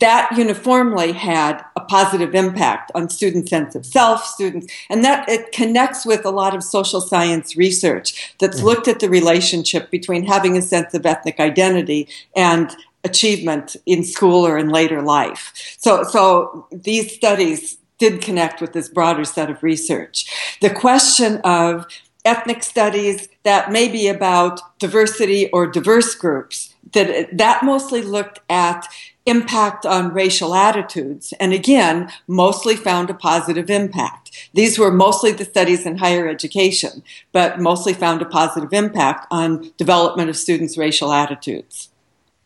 That 0.00 0.30
uniformly 0.36 1.12
had 1.12 1.64
positive 1.88 2.34
impact 2.34 2.92
on 2.94 3.08
student 3.08 3.48
sense 3.48 3.74
of 3.74 3.84
self, 3.84 4.24
students, 4.24 4.72
and 4.90 5.04
that 5.04 5.28
it 5.28 5.52
connects 5.52 6.04
with 6.06 6.24
a 6.24 6.30
lot 6.30 6.54
of 6.54 6.62
social 6.62 7.00
science 7.00 7.56
research 7.56 8.34
that's 8.38 8.58
mm-hmm. 8.58 8.66
looked 8.66 8.88
at 8.88 9.00
the 9.00 9.08
relationship 9.08 9.90
between 9.90 10.26
having 10.26 10.56
a 10.56 10.62
sense 10.62 10.94
of 10.94 11.06
ethnic 11.06 11.40
identity 11.40 12.08
and 12.36 12.76
achievement 13.04 13.76
in 13.86 14.04
school 14.04 14.46
or 14.46 14.58
in 14.58 14.68
later 14.68 15.02
life. 15.02 15.52
So, 15.78 16.02
so 16.04 16.66
these 16.72 17.14
studies 17.14 17.78
did 17.98 18.20
connect 18.20 18.60
with 18.60 18.72
this 18.72 18.88
broader 18.88 19.24
set 19.24 19.50
of 19.50 19.62
research. 19.62 20.26
The 20.60 20.70
question 20.70 21.38
of 21.38 21.86
ethnic 22.24 22.62
studies 22.62 23.28
that 23.42 23.72
may 23.72 23.88
be 23.88 24.08
about 24.08 24.60
diversity 24.78 25.50
or 25.50 25.66
diverse 25.66 26.14
groups 26.14 26.74
that 26.92 27.36
that 27.36 27.62
mostly 27.62 28.02
looked 28.02 28.40
at 28.48 28.86
impact 29.28 29.84
on 29.86 30.12
racial 30.12 30.54
attitudes 30.54 31.32
and 31.40 31.52
again 31.52 32.10
mostly 32.26 32.76
found 32.76 33.10
a 33.10 33.14
positive 33.14 33.70
impact 33.70 34.50
these 34.54 34.78
were 34.78 34.90
mostly 34.90 35.32
the 35.32 35.44
studies 35.44 35.86
in 35.86 35.98
higher 35.98 36.28
education 36.28 37.02
but 37.32 37.60
mostly 37.60 37.92
found 37.92 38.22
a 38.22 38.26
positive 38.26 38.72
impact 38.72 39.26
on 39.30 39.72
development 39.76 40.28
of 40.28 40.36
students 40.36 40.78
racial 40.78 41.12
attitudes 41.12 41.90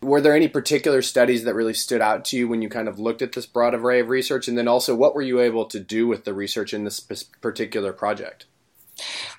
were 0.02 0.20
there 0.20 0.34
any 0.34 0.48
particular 0.48 1.00
studies 1.00 1.44
that 1.44 1.54
really 1.54 1.74
stood 1.74 2.00
out 2.00 2.24
to 2.26 2.36
you 2.36 2.48
when 2.48 2.60
you 2.60 2.68
kind 2.68 2.88
of 2.88 2.98
looked 2.98 3.22
at 3.22 3.32
this 3.32 3.46
broad 3.46 3.72
array 3.72 4.00
of 4.00 4.08
research? 4.08 4.48
And 4.48 4.58
then 4.58 4.66
also, 4.66 4.96
what 4.96 5.14
were 5.14 5.22
you 5.22 5.40
able 5.40 5.64
to 5.66 5.78
do 5.78 6.08
with 6.08 6.24
the 6.24 6.34
research 6.34 6.74
in 6.74 6.82
this 6.82 6.98
particular 7.00 7.92
project? 7.92 8.46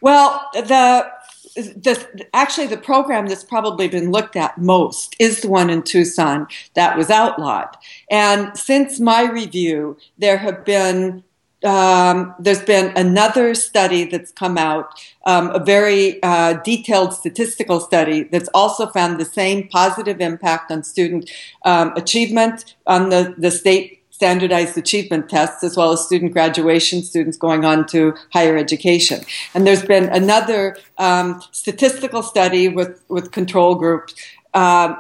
Well, 0.02 0.50
the 0.54 1.12
the, 1.56 2.26
actually 2.34 2.68
the 2.68 2.78
program 2.78 3.28
that's 3.28 3.44
probably 3.44 3.88
been 3.88 4.12
looked 4.12 4.36
at 4.36 4.58
most 4.58 5.16
is 5.20 5.42
the 5.42 5.50
one 5.50 5.70
in 5.70 5.84
Tucson 5.84 6.48
that 6.74 6.98
was 6.98 7.10
outlawed. 7.10 7.76
And 8.10 8.58
since 8.58 9.00
my 9.00 9.30
review, 9.30 9.98
there 10.18 10.38
have 10.38 10.66
been 10.66 11.24
um, 11.64 12.36
there's 12.40 12.62
been 12.62 12.92
another 12.98 13.56
study 13.56 14.04
that's 14.04 14.32
come 14.32 14.58
out, 14.58 15.00
um, 15.26 15.50
a 15.52 15.64
very 15.64 16.22
uh, 16.22 16.56
detailed 16.64 17.14
statistical 17.14 17.80
study 17.80 18.24
that's 18.24 18.50
also 18.54 18.88
found 18.88 19.20
the 19.20 19.26
same 19.26 19.70
positive 19.70 20.20
impact 20.20 20.72
on 20.72 20.84
student 20.84 21.32
um, 21.64 21.94
achievement 21.96 22.76
on 22.86 23.10
the, 23.10 23.34
the 23.38 23.50
state 23.50 24.03
standardized 24.24 24.78
achievement 24.78 25.30
tests, 25.30 25.66
as 25.66 25.76
well 25.76 25.92
as 25.92 26.00
student 26.06 26.32
graduation, 26.32 27.04
students 27.04 27.36
going 27.36 27.66
on 27.66 27.86
to 27.86 28.14
higher 28.32 28.56
education. 28.56 29.20
And 29.54 29.68
there's 29.68 29.84
been 29.84 30.06
another 30.06 30.78
um, 30.98 31.44
statistical 31.52 32.24
study 32.24 32.70
with, 32.70 33.04
with 33.10 33.34
control 33.34 33.76
groups 33.76 34.16
uh, 34.54 34.96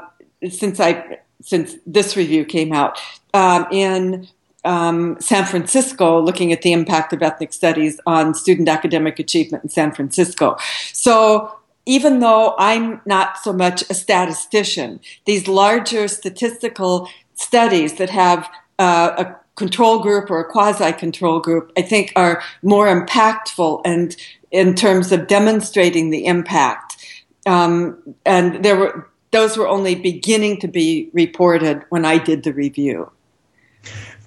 since 0.49 0.77
I 0.81 1.19
since 1.41 1.75
this 1.85 2.17
review 2.17 2.43
came 2.45 2.71
out 2.73 2.99
um, 3.33 3.65
in 3.71 4.27
um, 4.65 5.17
San 5.19 5.45
Francisco, 5.45 6.21
looking 6.21 6.51
at 6.51 6.61
the 6.61 6.73
impact 6.73 7.13
of 7.13 7.21
ethnic 7.21 7.51
studies 7.53 7.99
on 8.05 8.33
student 8.33 8.67
academic 8.67 9.19
achievement 9.19 9.63
in 9.63 9.69
San 9.69 9.91
Francisco. 9.93 10.57
So 10.93 11.53
even 11.85 12.19
though 12.19 12.55
I'm 12.57 13.01
not 13.05 13.37
so 13.37 13.51
much 13.51 13.83
a 13.89 13.93
statistician, 13.93 14.99
these 15.25 15.47
larger 15.47 16.07
statistical 16.07 17.09
studies 17.35 17.95
that 17.95 18.09
have 18.09 18.49
uh, 18.83 19.23
a 19.25 19.35
control 19.55 19.99
group 19.99 20.29
or 20.29 20.39
a 20.39 20.45
quasi 20.45 20.91
control 20.93 21.39
group, 21.39 21.71
I 21.77 21.81
think 21.81 22.11
are 22.15 22.43
more 22.61 22.87
impactful 22.87 23.81
and 23.85 24.15
in 24.51 24.75
terms 24.75 25.11
of 25.11 25.27
demonstrating 25.27 26.09
the 26.09 26.25
impact. 26.25 26.97
Um, 27.45 28.15
and 28.25 28.63
there 28.63 28.75
were 28.77 29.09
those 29.31 29.57
were 29.57 29.67
only 29.67 29.95
beginning 29.95 30.59
to 30.59 30.67
be 30.67 31.09
reported 31.11 31.83
when 31.89 32.05
I 32.05 32.19
did 32.19 32.43
the 32.43 32.53
review. 32.53 33.11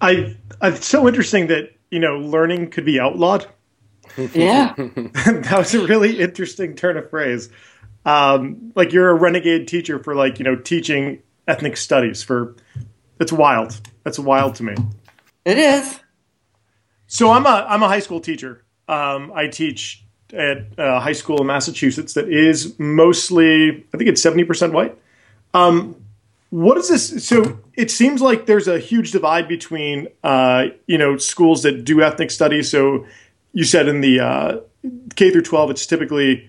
I, 0.01 0.37
it's 0.63 0.87
so 0.87 1.07
interesting 1.07 1.47
that 1.47 1.75
you 1.91 2.01
know 2.01 2.19
learning 2.19 2.71
could 2.71 2.85
be 2.85 2.99
outlawed. 3.01 3.47
Yeah, 4.33 4.73
that 4.79 5.55
was 5.59 5.75
a 5.75 5.87
really 5.87 6.21
interesting 6.21 6.75
turn 6.75 6.97
of 6.97 7.11
phrase. 7.11 7.51
Um, 8.07 8.73
like 8.75 8.91
you're 8.91 9.11
a 9.11 9.15
renegade 9.15 9.69
teacher 9.69 10.03
for 10.03 10.15
like 10.15 10.39
you 10.39 10.45
know 10.45 10.57
teaching 10.57 11.23
ethnic 11.47 11.77
studies 11.77 12.23
for. 12.23 12.57
It's 13.21 13.33
wild. 13.33 13.81
That's 14.07 14.21
wild 14.21 14.55
to 14.55 14.63
me. 14.63 14.77
It 15.45 15.59
is. 15.59 15.99
So 17.09 17.33
I'm 17.33 17.45
a 17.45 17.67
I'm 17.69 17.83
a 17.83 17.89
high 17.89 17.99
school 17.99 18.21
teacher. 18.21 18.65
Um, 18.87 19.33
I 19.35 19.49
teach 19.49 20.05
at 20.33 20.59
a 20.79 21.01
high 21.01 21.13
school 21.13 21.41
in 21.41 21.49
Massachusetts 21.49 22.15
that 22.15 22.29
is 22.29 22.79
mostly 22.79 23.85
I 23.93 23.97
think 23.97 24.09
it's 24.09 24.23
seventy 24.23 24.45
percent 24.45 24.73
white. 24.73 24.97
Um, 25.55 25.97
what 26.51 26.79
is 26.79 26.89
this? 26.89 27.27
So 27.27 27.59
it 27.75 27.91
seems 27.91 28.23
like 28.23 28.47
there's 28.47 28.69
a 28.69 28.79
huge 28.79 29.11
divide 29.11 29.49
between, 29.49 30.07
uh, 30.23 30.67
you 30.87 30.99
know, 30.99 31.17
schools 31.17 31.65
that 31.65 31.85
do 31.85 32.01
ethnic 32.01 32.31
studies. 32.31 32.71
So 32.71 33.07
you 33.55 33.65
said 33.65 33.89
in 33.89 34.03
the 34.03 34.21
uh, 34.21 34.61
K 35.17 35.33
through 35.33 35.43
12, 35.43 35.71
it's 35.71 35.85
typically. 35.85 36.49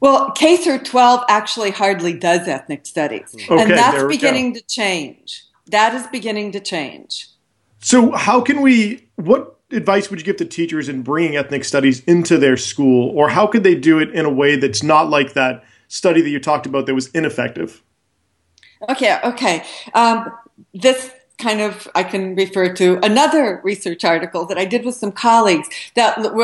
Well, 0.00 0.32
K 0.32 0.58
through 0.58 0.80
12 0.80 1.24
actually 1.30 1.70
hardly 1.70 2.12
does 2.12 2.46
ethnic 2.46 2.84
studies. 2.84 3.34
Okay, 3.34 3.62
and 3.62 3.70
that's 3.70 4.04
beginning 4.04 4.52
to 4.52 4.62
change. 4.68 5.44
That 5.70 5.94
is 5.94 6.06
beginning 6.08 6.52
to 6.52 6.60
change. 6.60 7.28
So, 7.80 8.12
how 8.12 8.40
can 8.40 8.60
we, 8.60 9.08
what 9.16 9.58
advice 9.70 10.10
would 10.10 10.18
you 10.18 10.24
give 10.24 10.36
to 10.38 10.44
teachers 10.44 10.88
in 10.88 11.02
bringing 11.02 11.36
ethnic 11.36 11.64
studies 11.64 12.00
into 12.04 12.38
their 12.38 12.56
school? 12.56 13.10
Or 13.10 13.28
how 13.28 13.46
could 13.46 13.64
they 13.64 13.74
do 13.74 13.98
it 13.98 14.10
in 14.10 14.24
a 14.24 14.30
way 14.30 14.56
that's 14.56 14.82
not 14.82 15.08
like 15.08 15.32
that 15.34 15.64
study 15.88 16.20
that 16.20 16.28
you 16.28 16.40
talked 16.40 16.66
about 16.66 16.86
that 16.86 16.94
was 16.94 17.08
ineffective? 17.08 17.82
Okay, 18.88 19.18
okay. 19.24 19.64
Um, 19.94 20.32
this 20.74 21.10
kind 21.40 21.60
of 21.60 21.88
I 21.94 22.02
can 22.02 22.34
refer 22.34 22.72
to 22.74 22.98
another 23.02 23.60
research 23.64 24.04
article 24.04 24.46
that 24.46 24.58
I 24.58 24.64
did 24.64 24.84
with 24.84 24.94
some 24.94 25.12
colleagues 25.12 25.68
that 25.94 26.34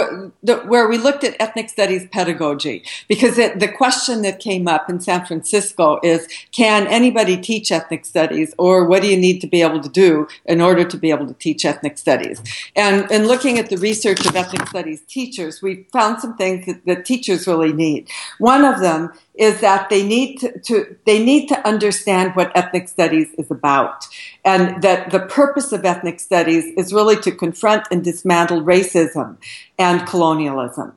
where 0.43 0.89
we 0.89 0.99
looked 0.99 1.25
at 1.25 1.37
ethnic 1.41 1.69
studies 1.71 2.07
pedagogy. 2.11 2.83
Because 3.09 3.39
it, 3.39 3.61
the 3.61 3.69
question 3.69 4.23
that 4.23 4.41
came 4.41 4.67
up 4.67 4.89
in 4.91 5.01
San 5.01 5.25
Francisco 5.25 6.01
is 6.03 6.27
can 6.53 6.87
anybody 6.87 7.37
teach 7.37 7.71
ethnic 7.71 8.05
studies 8.05 8.55
or 8.59 8.87
what 8.87 9.03
do 9.03 9.09
you 9.09 9.17
need 9.17 9.41
to 9.41 9.47
be 9.47 9.63
able 9.63 9.81
to 9.81 9.89
do 9.89 10.27
in 10.47 10.61
order 10.61 10.85
to 10.85 10.97
be 10.97 11.11
able 11.11 11.27
to 11.27 11.35
teach 11.35 11.65
ethnic 11.65 11.99
studies? 11.99 12.43
And 12.75 13.11
in 13.11 13.27
looking 13.27 13.59
at 13.59 13.71
the 13.71 13.77
research 13.77 14.25
of 14.27 14.35
ethnic 14.35 14.67
studies 14.69 15.03
teachers 15.03 15.63
we 15.63 15.87
found 15.93 16.21
some 16.21 16.37
things 16.37 16.67
that, 16.67 16.85
that 16.87 17.05
teachers 17.05 17.47
really 17.47 17.73
need. 17.73 18.09
One 18.39 18.65
of 18.65 18.81
them 18.81 19.13
is 19.37 19.61
that 19.61 19.91
they 19.91 20.03
need 20.03 20.39
to, 20.39 20.59
to, 20.61 20.97
they 21.05 21.23
need 21.23 21.47
to 21.49 21.67
understand 21.67 22.35
what 22.35 22.57
ethnic 22.57 22.89
studies 22.89 23.29
is 23.39 23.51
about. 23.51 24.07
And 24.45 24.83
that 24.83 25.11
the 25.11 25.21
purpose 25.21 25.73
of 25.73 25.85
ethnic 25.85 26.21
studies 26.21 26.65
is 26.77 26.93
really 26.93 27.17
to 27.21 27.33
confront 27.33 27.87
and 27.91 28.03
dismantle 28.03 28.63
racism 28.63 29.37
and 29.79 30.07
colonialism 30.07 30.97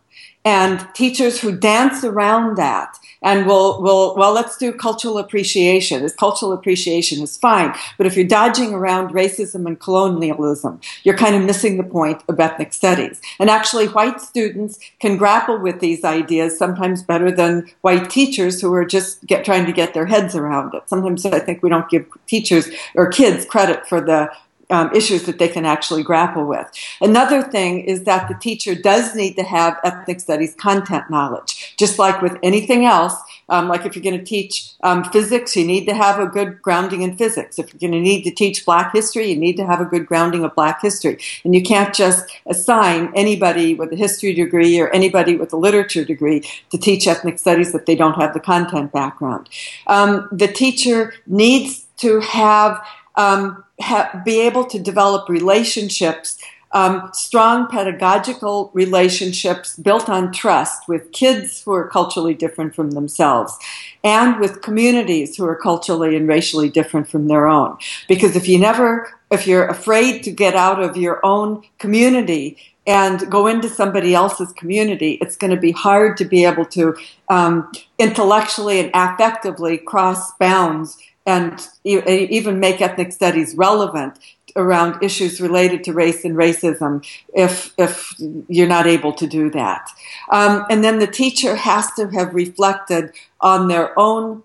and 0.49 0.83
teachers 0.95 1.39
who 1.39 1.55
dance 1.55 2.03
around 2.03 2.57
that 2.57 2.97
and 3.21 3.45
will 3.45 3.79
will 3.83 4.15
well 4.15 4.33
let's 4.33 4.57
do 4.57 4.71
cultural 4.73 5.19
appreciation. 5.19 6.01
This 6.01 6.15
cultural 6.15 6.51
appreciation 6.53 7.21
is 7.21 7.37
fine. 7.37 7.75
But 7.97 8.07
if 8.07 8.15
you're 8.15 8.35
dodging 8.39 8.73
around 8.73 9.13
racism 9.13 9.67
and 9.67 9.79
colonialism 9.79 10.81
you're 11.03 11.21
kind 11.23 11.35
of 11.35 11.43
missing 11.43 11.77
the 11.77 11.83
point 11.83 12.23
of 12.27 12.39
ethnic 12.39 12.73
studies. 12.73 13.21
And 13.39 13.47
actually 13.49 13.87
white 13.89 14.21
students 14.21 14.79
can 14.99 15.17
grapple 15.17 15.59
with 15.59 15.81
these 15.81 16.03
ideas 16.03 16.57
sometimes 16.57 17.03
better 17.03 17.29
than 17.31 17.69
white 17.81 18.09
teachers 18.09 18.59
who 18.59 18.73
are 18.73 18.85
just 18.85 19.23
get, 19.27 19.45
trying 19.45 19.67
to 19.67 19.71
get 19.81 19.93
their 19.93 20.07
heads 20.07 20.33
around 20.35 20.73
it. 20.73 20.89
Sometimes 20.89 21.25
i 21.27 21.39
think 21.39 21.61
we 21.61 21.69
don't 21.69 21.89
give 21.89 22.05
teachers 22.25 22.65
or 22.95 23.05
kids 23.07 23.45
credit 23.45 23.87
for 23.87 24.01
the 24.01 24.31
um, 24.69 24.91
issues 24.93 25.23
that 25.23 25.39
they 25.39 25.47
can 25.47 25.65
actually 25.65 26.03
grapple 26.03 26.45
with. 26.45 26.69
Another 27.01 27.41
thing 27.41 27.81
is 27.81 28.03
that 28.03 28.27
the 28.27 28.35
teacher 28.35 28.75
does 28.75 29.15
need 29.15 29.35
to 29.35 29.43
have 29.43 29.77
ethnic 29.83 30.19
studies 30.19 30.55
content 30.55 31.09
knowledge, 31.09 31.75
just 31.77 31.97
like 31.97 32.21
with 32.21 32.37
anything 32.43 32.85
else. 32.85 33.15
Um, 33.49 33.67
like 33.67 33.85
if 33.85 33.95
you're 33.95 34.03
going 34.03 34.19
to 34.19 34.23
teach 34.23 34.73
um, 34.83 35.03
physics, 35.05 35.55
you 35.55 35.65
need 35.65 35.85
to 35.85 35.93
have 35.95 36.19
a 36.19 36.27
good 36.27 36.61
grounding 36.61 37.01
in 37.01 37.17
physics. 37.17 37.57
If 37.57 37.73
you're 37.73 37.79
going 37.79 37.99
to 37.99 38.07
need 38.07 38.23
to 38.23 38.31
teach 38.31 38.63
black 38.63 38.93
history, 38.93 39.31
you 39.31 39.37
need 39.37 39.57
to 39.57 39.65
have 39.65 39.81
a 39.81 39.85
good 39.85 40.05
grounding 40.05 40.43
of 40.43 40.53
black 40.53 40.81
history. 40.81 41.17
And 41.43 41.55
you 41.55 41.63
can't 41.63 41.93
just 41.93 42.29
assign 42.45 43.11
anybody 43.15 43.73
with 43.73 43.91
a 43.91 43.95
history 43.95 44.33
degree 44.33 44.79
or 44.79 44.89
anybody 44.89 45.35
with 45.35 45.51
a 45.51 45.57
literature 45.57 46.05
degree 46.05 46.47
to 46.69 46.77
teach 46.77 47.07
ethnic 47.07 47.39
studies 47.39 47.73
if 47.73 47.85
they 47.85 47.95
don't 47.95 48.21
have 48.21 48.33
the 48.33 48.39
content 48.39 48.91
background. 48.91 49.49
Um, 49.87 50.29
the 50.31 50.47
teacher 50.47 51.13
needs 51.25 51.87
to 51.97 52.19
have 52.19 52.79
um, 53.15 53.63
ha- 53.81 54.21
be 54.25 54.41
able 54.41 54.65
to 54.65 54.79
develop 54.79 55.29
relationships, 55.29 56.37
um, 56.71 57.09
strong 57.13 57.67
pedagogical 57.67 58.69
relationships 58.73 59.75
built 59.75 60.07
on 60.07 60.31
trust 60.31 60.87
with 60.87 61.11
kids 61.11 61.63
who 61.63 61.73
are 61.73 61.87
culturally 61.87 62.35
different 62.35 62.75
from 62.75 62.91
themselves 62.91 63.57
and 64.03 64.39
with 64.39 64.61
communities 64.61 65.35
who 65.35 65.45
are 65.45 65.55
culturally 65.55 66.15
and 66.15 66.27
racially 66.27 66.69
different 66.69 67.09
from 67.09 67.27
their 67.27 67.47
own. 67.47 67.77
Because 68.07 68.35
if 68.35 68.47
you 68.47 68.59
never, 68.59 69.11
if 69.31 69.47
you're 69.47 69.67
afraid 69.67 70.23
to 70.23 70.31
get 70.31 70.55
out 70.55 70.81
of 70.81 70.95
your 70.95 71.19
own 71.25 71.63
community 71.79 72.57
and 72.85 73.29
go 73.31 73.47
into 73.47 73.69
somebody 73.69 74.13
else's 74.13 74.51
community, 74.53 75.13
it's 75.21 75.37
going 75.37 75.51
to 75.51 75.59
be 75.59 75.71
hard 75.71 76.17
to 76.17 76.25
be 76.25 76.45
able 76.45 76.65
to 76.65 76.95
um, 77.29 77.71
intellectually 77.97 78.79
and 78.79 78.91
affectively 78.93 79.83
cross 79.83 80.31
bounds 80.37 80.97
and 81.29 81.67
even 81.83 82.59
make 82.59 82.81
ethnic 82.81 83.11
studies 83.11 83.53
relevant 83.55 84.17
around 84.55 85.03
issues 85.03 85.39
related 85.39 85.83
to 85.83 85.93
race 85.93 86.25
and 86.25 86.35
racism 86.35 87.05
if 87.45 87.71
if 87.77 88.15
you're 88.47 88.73
not 88.77 88.87
able 88.87 89.13
to 89.13 89.27
do 89.27 89.49
that. 89.51 89.83
Um, 90.31 90.65
and 90.71 90.83
then 90.83 90.97
the 90.97 91.13
teacher 91.21 91.55
has 91.55 91.91
to 91.93 92.07
have 92.17 92.33
reflected 92.33 93.11
on 93.39 93.67
their 93.67 93.87
own 93.97 94.43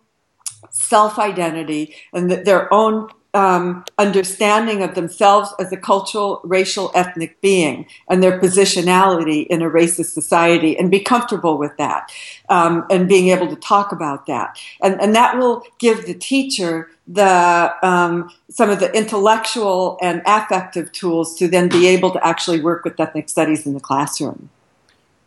self 0.71 1.19
identity 1.19 1.95
and 2.13 2.31
their 2.31 2.73
own 2.73 3.09
um, 3.35 3.85
understanding 3.99 4.83
of 4.83 4.95
themselves 4.95 5.53
as 5.59 5.73
a 5.73 5.77
cultural, 5.77 6.41
racial, 6.45 6.91
ethnic 6.95 7.41
being 7.41 7.87
and 8.09 8.23
their 8.23 8.39
positionality 8.39 9.47
in 9.49 9.61
a 9.61 9.69
racist 9.69 10.13
society 10.13 10.79
and 10.79 10.91
be 10.91 11.01
comfortable 11.01 11.59
with 11.59 11.77
that 11.77 12.11
um, 12.49 12.87
and 12.91 13.09
being 13.09 13.29
able 13.29 13.49
to 13.49 13.57
talk 13.57 13.93
about 13.93 14.27
that. 14.27 14.59
And, 14.81 15.01
and 15.01 15.15
that 15.15 15.37
will 15.37 15.65
give 15.79 16.07
the 16.07 16.15
teacher 16.15 16.91
the 17.07 17.75
um, 17.83 18.31
some 18.49 18.71
of 18.71 18.81
the 18.81 18.91
intellectual 18.97 19.99
and 20.01 20.23
affective 20.25 20.91
tools 20.93 21.37
to 21.37 21.49
then 21.49 21.69
be 21.69 21.87
able 21.87 22.11
to 22.13 22.27
actually 22.27 22.61
work 22.61 22.85
with 22.85 22.99
ethnic 22.99 23.29
studies 23.29 23.67
in 23.67 23.75
the 23.75 23.81
classroom. 23.81 24.49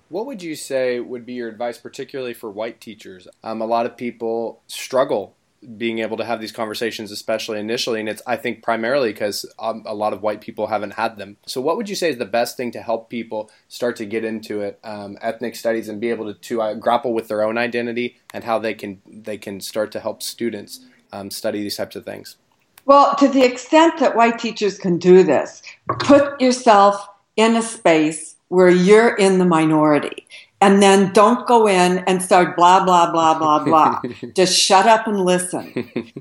What 0.10 0.26
would 0.26 0.42
you 0.42 0.56
say 0.56 1.00
would 1.02 1.26
be 1.26 1.34
your 1.34 1.50
advice, 1.50 1.78
particularly 1.78 2.34
for 2.34 2.50
white 2.50 2.80
teachers? 2.80 3.28
Um, 3.44 3.62
a 3.62 3.66
lot 3.66 3.86
of 3.86 3.98
people 3.98 4.62
struggle 4.68 5.36
being 5.78 6.00
able 6.00 6.18
to 6.18 6.26
have 6.26 6.40
these 6.40 6.52
conversations, 6.52 7.12
especially 7.12 7.60
initially, 7.60 8.00
and 8.00 8.08
it's 8.08 8.22
I 8.28 8.36
think 8.36 8.64
primarily 8.64 9.12
because 9.12 9.46
um, 9.58 9.84
a 9.86 9.94
lot 9.94 10.14
of 10.14 10.22
white 10.22 10.42
people 10.42 10.68
haven't 10.68 10.92
had 10.92 11.18
them. 11.18 11.38
So, 11.46 11.62
what 11.62 11.78
would 11.78 11.90
you 11.90 11.96
say 11.96 12.10
is 12.10 12.18
the 12.18 12.26
best 12.26 12.58
thing 12.58 12.72
to 12.72 12.82
help 12.82 13.10
people 13.10 13.50
start 13.68 13.96
to 13.98 14.06
get 14.06 14.24
into 14.24 14.62
it, 14.62 14.80
um, 14.84 15.18
ethnic 15.22 15.56
studies, 15.56 15.90
and 15.90 16.00
be 16.00 16.10
able 16.10 16.34
to, 16.34 16.40
to 16.40 16.62
uh, 16.62 16.74
grapple 16.76 17.14
with 17.14 17.28
their 17.28 17.44
own 17.44 17.58
identity 17.58 18.18
and 18.34 18.44
how 18.44 18.60
they 18.60 18.74
can 18.74 19.02
they 19.06 19.38
can 19.38 19.60
start 19.60 19.92
to 19.94 20.00
help 20.00 20.22
students 20.22 20.86
um, 21.12 21.32
study 21.32 21.62
these 21.62 21.78
types 21.78 21.96
of 21.96 22.06
things? 22.06 22.38
Well, 22.86 23.16
to 23.16 23.28
the 23.28 23.44
extent 23.44 24.00
that 24.00 24.16
white 24.16 24.40
teachers 24.40 24.78
can 24.78 24.98
do 24.98 25.24
this, 25.24 25.62
put 26.00 26.40
yourself 26.40 27.08
in 27.36 27.56
a 27.56 27.62
space 27.62 28.36
where 28.48 28.70
you're 28.70 29.16
in 29.16 29.40
the 29.40 29.46
minority 29.46 30.26
and 30.62 30.82
then 30.82 31.14
don't 31.14 31.48
go 31.48 31.68
in 31.68 32.00
and 32.00 32.22
start 32.22 32.56
blah 32.56 32.84
blah 32.84 33.12
blah 33.12 33.38
blah 33.38 33.64
blah. 33.64 34.02
Just 34.36 34.58
shut 34.58 34.88
up 34.88 35.08
and 35.08 35.20
listen. 35.20 36.12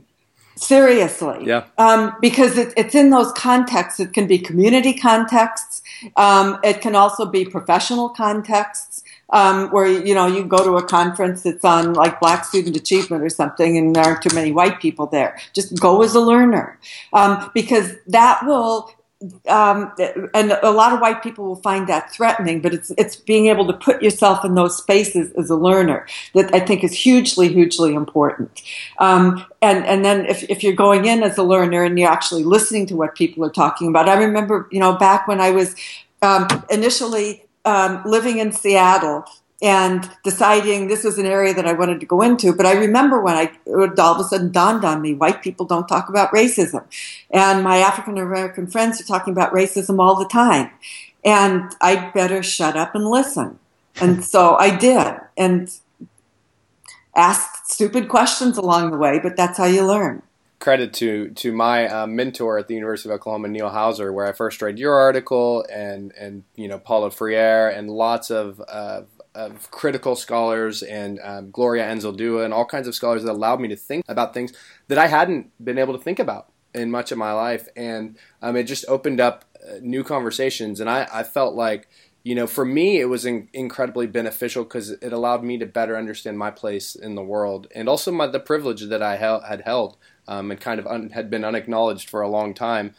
Seriously, 0.56 1.46
yeah. 1.46 1.64
Um, 1.76 2.14
because 2.20 2.56
it, 2.56 2.72
it's 2.78 2.94
in 2.94 3.10
those 3.10 3.30
contexts. 3.32 4.00
It 4.00 4.14
can 4.14 4.26
be 4.26 4.38
community 4.38 4.94
contexts. 4.94 5.82
Um, 6.16 6.58
it 6.64 6.80
can 6.80 6.94
also 6.94 7.26
be 7.26 7.44
professional 7.44 8.08
contexts. 8.08 9.02
Um, 9.30 9.70
where 9.70 9.86
you 9.86 10.14
know 10.14 10.26
you 10.26 10.44
go 10.44 10.62
to 10.62 10.76
a 10.76 10.86
conference 10.86 11.42
that's 11.42 11.64
on 11.64 11.94
like 11.94 12.20
Black 12.20 12.44
student 12.44 12.76
achievement 12.76 13.24
or 13.24 13.28
something, 13.28 13.76
and 13.76 13.94
there 13.94 14.04
aren't 14.04 14.22
too 14.22 14.34
many 14.34 14.52
white 14.52 14.80
people 14.80 15.06
there. 15.06 15.36
Just 15.52 15.78
go 15.80 16.02
as 16.02 16.14
a 16.14 16.20
learner, 16.20 16.78
um, 17.12 17.50
because 17.52 17.94
that 18.06 18.46
will 18.46 18.88
um, 19.48 19.92
and 20.34 20.52
a 20.62 20.70
lot 20.70 20.92
of 20.92 21.00
white 21.00 21.22
people 21.22 21.46
will 21.46 21.62
find 21.62 21.88
that 21.88 22.12
threatening, 22.12 22.60
but 22.60 22.74
it's 22.74 22.92
it's 22.98 23.16
being 23.16 23.46
able 23.46 23.66
to 23.66 23.72
put 23.72 24.02
yourself 24.02 24.44
in 24.44 24.54
those 24.54 24.76
spaces 24.76 25.32
as 25.32 25.48
a 25.48 25.56
learner 25.56 26.06
that 26.34 26.54
I 26.54 26.60
think 26.60 26.84
is 26.84 26.92
hugely, 26.92 27.48
hugely 27.48 27.94
important. 27.94 28.62
Um, 28.98 29.44
and 29.62 29.86
and 29.86 30.04
then 30.04 30.26
if 30.26 30.42
if 30.50 30.62
you're 30.62 30.74
going 30.74 31.06
in 31.06 31.22
as 31.22 31.38
a 31.38 31.42
learner 31.42 31.82
and 31.82 31.98
you're 31.98 32.10
actually 32.10 32.44
listening 32.44 32.86
to 32.88 32.96
what 32.96 33.14
people 33.14 33.44
are 33.44 33.50
talking 33.50 33.88
about, 33.88 34.08
I 34.08 34.14
remember 34.22 34.68
you 34.70 34.80
know 34.80 34.92
back 34.96 35.26
when 35.26 35.40
I 35.40 35.50
was 35.50 35.74
um, 36.20 36.46
initially 36.70 37.44
um, 37.64 38.02
living 38.04 38.38
in 38.38 38.52
Seattle 38.52 39.24
and 39.62 40.10
deciding 40.22 40.86
this 40.86 41.04
was 41.04 41.18
an 41.18 41.26
area 41.26 41.54
that 41.54 41.66
I 41.66 41.72
wanted 41.72 42.00
to 42.00 42.06
go 42.06 42.20
into. 42.20 42.52
But 42.54 42.66
I 42.66 42.72
remember 42.72 43.20
when 43.20 43.36
I 43.36 43.50
it 43.64 43.98
all 43.98 44.14
of 44.14 44.20
a 44.20 44.24
sudden 44.24 44.52
dawned 44.52 44.84
on 44.84 45.00
me, 45.00 45.14
white 45.14 45.42
people 45.42 45.66
don't 45.66 45.88
talk 45.88 46.08
about 46.08 46.32
racism, 46.32 46.84
and 47.30 47.64
my 47.64 47.78
African 47.78 48.18
American 48.18 48.66
friends 48.66 49.00
are 49.00 49.04
talking 49.04 49.32
about 49.32 49.52
racism 49.52 49.98
all 49.98 50.16
the 50.16 50.28
time, 50.28 50.70
and 51.24 51.74
I 51.80 52.10
better 52.14 52.42
shut 52.42 52.76
up 52.76 52.94
and 52.94 53.06
listen. 53.08 53.58
And 53.98 54.24
so 54.32 54.56
I 54.56 54.76
did, 54.76 55.14
and 55.36 55.70
asked 57.14 57.70
stupid 57.70 58.08
questions 58.08 58.58
along 58.58 58.90
the 58.90 58.98
way, 58.98 59.18
but 59.22 59.36
that's 59.36 59.56
how 59.56 59.64
you 59.64 59.86
learn 59.86 60.22
credit 60.58 60.92
to 60.94 61.30
to 61.30 61.52
my 61.52 61.86
uh, 61.86 62.06
mentor 62.06 62.58
at 62.58 62.66
the 62.66 62.74
University 62.74 63.08
of 63.08 63.14
Oklahoma, 63.14 63.48
Neil 63.48 63.68
Houser, 63.68 64.12
where 64.12 64.26
I 64.26 64.32
first 64.32 64.60
read 64.62 64.78
your 64.78 64.94
article 64.94 65.64
and 65.72 66.12
and 66.18 66.44
you 66.54 66.68
know 66.68 66.78
Paulo 66.78 67.10
Freire 67.10 67.68
and 67.68 67.90
lots 67.90 68.30
of 68.30 68.60
uh, 68.66 69.02
of 69.36 69.70
critical 69.70 70.16
scholars 70.16 70.82
and 70.82 71.20
um, 71.22 71.50
Gloria 71.50 71.84
Anzaldúa 71.84 72.44
and 72.44 72.54
all 72.54 72.64
kinds 72.64 72.88
of 72.88 72.94
scholars 72.94 73.22
that 73.22 73.32
allowed 73.32 73.60
me 73.60 73.68
to 73.68 73.76
think 73.76 74.04
about 74.08 74.34
things 74.34 74.52
that 74.88 74.98
I 74.98 75.06
hadn't 75.06 75.52
been 75.62 75.78
able 75.78 75.96
to 75.96 76.02
think 76.02 76.18
about 76.18 76.50
in 76.74 76.90
much 76.90 77.12
of 77.12 77.18
my 77.18 77.32
life, 77.32 77.68
and 77.76 78.18
um, 78.42 78.56
it 78.56 78.64
just 78.64 78.84
opened 78.88 79.20
up 79.20 79.44
uh, 79.66 79.76
new 79.80 80.04
conversations. 80.04 80.80
And 80.80 80.90
I, 80.90 81.08
I, 81.12 81.22
felt 81.22 81.54
like, 81.54 81.88
you 82.22 82.34
know, 82.34 82.46
for 82.46 82.64
me, 82.64 83.00
it 83.00 83.06
was 83.06 83.24
in, 83.24 83.48
incredibly 83.52 84.06
beneficial 84.06 84.64
because 84.64 84.90
it 84.90 85.12
allowed 85.12 85.42
me 85.42 85.58
to 85.58 85.66
better 85.66 85.96
understand 85.96 86.38
my 86.38 86.50
place 86.50 86.94
in 86.94 87.14
the 87.14 87.22
world 87.22 87.66
and 87.74 87.88
also 87.88 88.12
my, 88.12 88.26
the 88.26 88.40
privilege 88.40 88.82
that 88.82 89.02
I 89.02 89.16
held, 89.16 89.44
had 89.44 89.62
held 89.62 89.96
um, 90.28 90.50
and 90.50 90.60
kind 90.60 90.78
of 90.80 90.86
un, 90.86 91.10
had 91.10 91.30
been 91.30 91.44
unacknowledged 91.44 92.08
for 92.08 92.22
a 92.22 92.28
long 92.28 92.54
time. 92.54 92.94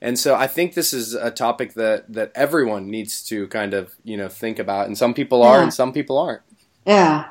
And 0.00 0.18
so 0.18 0.34
I 0.34 0.48
think 0.48 0.74
this 0.74 0.92
is 0.92 1.14
a 1.14 1.30
topic 1.30 1.74
that, 1.74 2.12
that 2.12 2.32
everyone 2.34 2.90
needs 2.90 3.22
to 3.24 3.46
kind 3.48 3.72
of, 3.72 3.94
you 4.02 4.16
know, 4.16 4.28
think 4.28 4.58
about. 4.58 4.86
And 4.86 4.98
some 4.98 5.14
people 5.14 5.42
are 5.42 5.58
yeah. 5.58 5.62
and 5.62 5.74
some 5.74 5.92
people 5.92 6.18
aren't. 6.18 6.42
Yeah. 6.84 7.28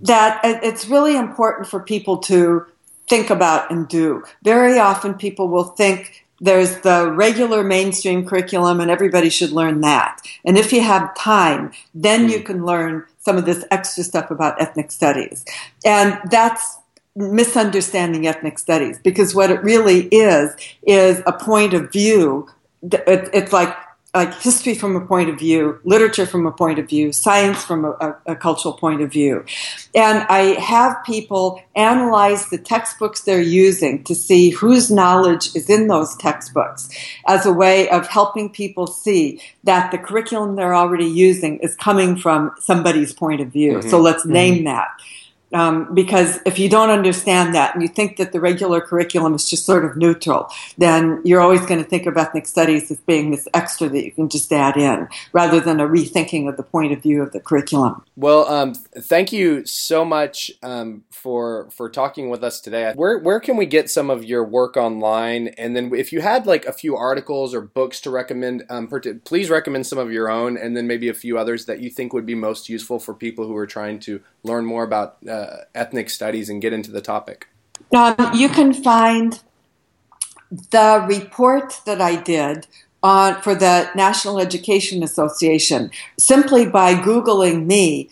That 0.00 0.40
it's 0.42 0.86
really 0.86 1.16
important 1.16 1.68
for 1.68 1.80
people 1.80 2.18
to 2.18 2.66
think 3.08 3.30
about 3.30 3.70
and 3.70 3.86
do. 3.86 4.24
Very 4.42 4.78
often 4.78 5.14
people 5.14 5.48
will 5.48 5.64
think 5.64 6.24
there's 6.40 6.80
the 6.80 7.12
regular 7.12 7.62
mainstream 7.62 8.26
curriculum 8.26 8.80
and 8.80 8.90
everybody 8.90 9.30
should 9.30 9.50
learn 9.50 9.82
that. 9.82 10.20
And 10.44 10.58
if 10.58 10.72
you 10.72 10.82
have 10.82 11.14
time, 11.16 11.72
then 11.94 12.28
mm. 12.28 12.32
you 12.32 12.40
can 12.42 12.64
learn 12.64 13.04
some 13.20 13.36
of 13.36 13.44
this 13.44 13.64
extra 13.70 14.02
stuff 14.02 14.30
about 14.30 14.60
ethnic 14.60 14.90
studies. 14.90 15.44
And 15.84 16.18
that's 16.30 16.78
misunderstanding 17.16 18.26
ethnic 18.26 18.58
studies 18.58 18.98
because 19.02 19.34
what 19.34 19.50
it 19.50 19.62
really 19.62 20.06
is 20.08 20.54
is 20.82 21.22
a 21.26 21.32
point 21.32 21.74
of 21.74 21.92
view. 21.92 22.48
It's 22.82 23.52
like 23.52 23.74
like 24.14 24.32
history 24.40 24.76
from 24.76 24.94
a 24.94 25.00
point 25.00 25.28
of 25.28 25.38
view, 25.38 25.80
literature 25.82 26.24
from 26.24 26.46
a 26.46 26.52
point 26.52 26.78
of 26.78 26.88
view, 26.88 27.12
science 27.12 27.64
from 27.64 27.84
a, 27.84 27.90
a, 27.90 28.16
a, 28.26 28.36
cultural 28.36 28.72
point 28.72 29.02
of 29.02 29.10
view. 29.10 29.44
And 29.92 30.24
I 30.28 30.60
have 30.60 30.96
people 31.04 31.60
analyze 31.74 32.48
the 32.48 32.58
textbooks 32.58 33.22
they're 33.22 33.42
using 33.42 34.04
to 34.04 34.14
see 34.14 34.50
whose 34.50 34.88
knowledge 34.88 35.48
is 35.56 35.68
in 35.68 35.88
those 35.88 36.16
textbooks 36.16 36.88
as 37.26 37.44
a 37.44 37.52
way 37.52 37.88
of 37.88 38.06
helping 38.06 38.50
people 38.50 38.86
see 38.86 39.40
that 39.64 39.90
the 39.90 39.98
curriculum 39.98 40.54
they're 40.54 40.76
already 40.76 41.06
using 41.06 41.58
is 41.58 41.74
coming 41.74 42.16
from 42.16 42.52
somebody's 42.60 43.12
point 43.12 43.40
of 43.40 43.48
view. 43.48 43.78
Mm-hmm. 43.78 43.88
So 43.88 43.98
let's 44.00 44.22
mm-hmm. 44.22 44.32
name 44.32 44.64
that. 44.64 44.90
Um, 45.54 45.94
because 45.94 46.40
if 46.44 46.58
you 46.58 46.68
don't 46.68 46.90
understand 46.90 47.54
that 47.54 47.74
and 47.74 47.82
you 47.82 47.88
think 47.88 48.16
that 48.16 48.32
the 48.32 48.40
regular 48.40 48.80
curriculum 48.80 49.34
is 49.34 49.48
just 49.48 49.64
sort 49.64 49.84
of 49.84 49.96
neutral, 49.96 50.48
then 50.78 51.20
you're 51.24 51.40
always 51.40 51.64
going 51.64 51.82
to 51.82 51.88
think 51.88 52.06
of 52.06 52.16
ethnic 52.16 52.48
studies 52.48 52.90
as 52.90 52.98
being 52.98 53.30
this 53.30 53.46
extra 53.54 53.88
that 53.88 54.04
you 54.04 54.10
can 54.10 54.28
just 54.28 54.52
add 54.52 54.76
in, 54.76 55.06
rather 55.32 55.60
than 55.60 55.78
a 55.78 55.86
rethinking 55.86 56.48
of 56.48 56.56
the 56.56 56.64
point 56.64 56.92
of 56.92 57.00
view 57.00 57.22
of 57.22 57.30
the 57.30 57.38
curriculum. 57.38 58.02
Well, 58.16 58.48
um, 58.48 58.74
thank 58.74 59.32
you 59.32 59.64
so 59.64 60.04
much 60.04 60.50
um, 60.62 61.04
for 61.10 61.70
for 61.70 61.88
talking 61.88 62.30
with 62.30 62.42
us 62.42 62.60
today. 62.60 62.92
Where 62.96 63.18
where 63.18 63.38
can 63.38 63.56
we 63.56 63.66
get 63.66 63.88
some 63.88 64.10
of 64.10 64.24
your 64.24 64.44
work 64.44 64.76
online? 64.76 65.48
And 65.56 65.76
then 65.76 65.94
if 65.94 66.12
you 66.12 66.20
had 66.20 66.46
like 66.46 66.66
a 66.66 66.72
few 66.72 66.96
articles 66.96 67.54
or 67.54 67.60
books 67.60 68.00
to 68.00 68.10
recommend, 68.10 68.64
um, 68.68 68.88
please 69.24 69.50
recommend 69.50 69.86
some 69.86 69.98
of 69.98 70.10
your 70.10 70.28
own, 70.28 70.56
and 70.56 70.76
then 70.76 70.88
maybe 70.88 71.08
a 71.08 71.14
few 71.14 71.38
others 71.38 71.66
that 71.66 71.78
you 71.78 71.90
think 71.90 72.12
would 72.12 72.26
be 72.26 72.34
most 72.34 72.68
useful 72.68 72.98
for 72.98 73.14
people 73.14 73.46
who 73.46 73.56
are 73.56 73.68
trying 73.68 74.00
to 74.00 74.20
learn 74.42 74.64
more 74.64 74.82
about. 74.82 75.16
Uh, 75.26 75.43
uh, 75.44 75.64
ethnic 75.74 76.10
studies 76.10 76.48
and 76.48 76.62
get 76.62 76.72
into 76.72 76.90
the 76.90 77.00
topic? 77.00 77.48
Um, 77.94 78.16
you 78.34 78.48
can 78.48 78.72
find 78.72 79.40
the 80.50 81.04
report 81.08 81.80
that 81.86 82.00
I 82.00 82.16
did 82.16 82.66
on, 83.02 83.40
for 83.42 83.54
the 83.54 83.90
National 83.94 84.38
Education 84.38 85.02
Association 85.02 85.90
simply 86.18 86.66
by 86.66 86.94
Googling 86.94 87.66
me, 87.66 88.08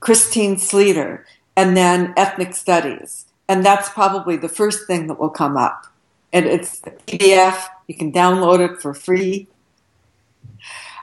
Christine 0.00 0.56
Sleeter, 0.56 1.24
and 1.56 1.76
then 1.76 2.14
ethnic 2.16 2.54
studies. 2.54 3.26
And 3.48 3.64
that's 3.64 3.88
probably 3.88 4.36
the 4.36 4.48
first 4.48 4.86
thing 4.86 5.06
that 5.06 5.18
will 5.18 5.30
come 5.30 5.56
up. 5.56 5.86
And 6.32 6.46
it's 6.46 6.80
a 6.84 6.90
PDF, 6.90 7.66
you 7.86 7.94
can 7.94 8.12
download 8.12 8.60
it 8.60 8.80
for 8.80 8.92
free. 8.92 9.48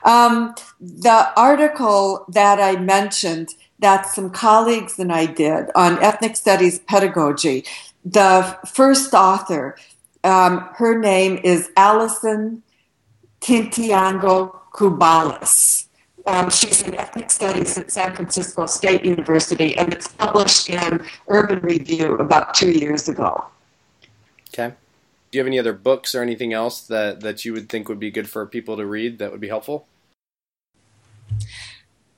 Um, 0.04 0.54
the 0.80 1.32
article 1.36 2.26
that 2.28 2.60
I 2.60 2.76
mentioned 2.76 3.54
that 3.78 4.06
some 4.06 4.30
colleagues 4.30 4.98
and 4.98 5.12
I 5.12 5.26
did 5.26 5.66
on 5.74 6.02
ethnic 6.02 6.36
studies 6.36 6.78
pedagogy. 6.78 7.64
The 8.04 8.58
first 8.66 9.14
author, 9.14 9.76
um, 10.22 10.68
her 10.74 10.98
name 10.98 11.40
is 11.42 11.70
Allison 11.76 12.62
Tintiango 13.40 14.58
Kubalis. 14.72 15.86
Um, 16.26 16.48
she's 16.48 16.82
in 16.82 16.94
ethnic 16.94 17.30
studies 17.30 17.76
at 17.76 17.90
San 17.90 18.14
Francisco 18.14 18.64
State 18.64 19.04
University, 19.04 19.76
and 19.76 19.92
it's 19.92 20.08
published 20.08 20.70
in 20.70 21.04
Urban 21.28 21.60
Review 21.60 22.14
about 22.14 22.54
two 22.54 22.70
years 22.70 23.08
ago. 23.08 23.44
Okay. 24.48 24.74
Do 25.30 25.38
you 25.38 25.40
have 25.40 25.46
any 25.46 25.58
other 25.58 25.74
books 25.74 26.14
or 26.14 26.22
anything 26.22 26.52
else 26.52 26.86
that, 26.86 27.20
that 27.20 27.44
you 27.44 27.52
would 27.52 27.68
think 27.68 27.88
would 27.88 27.98
be 28.00 28.10
good 28.10 28.28
for 28.28 28.46
people 28.46 28.76
to 28.76 28.86
read 28.86 29.18
that 29.18 29.32
would 29.32 29.40
be 29.40 29.48
helpful? 29.48 29.86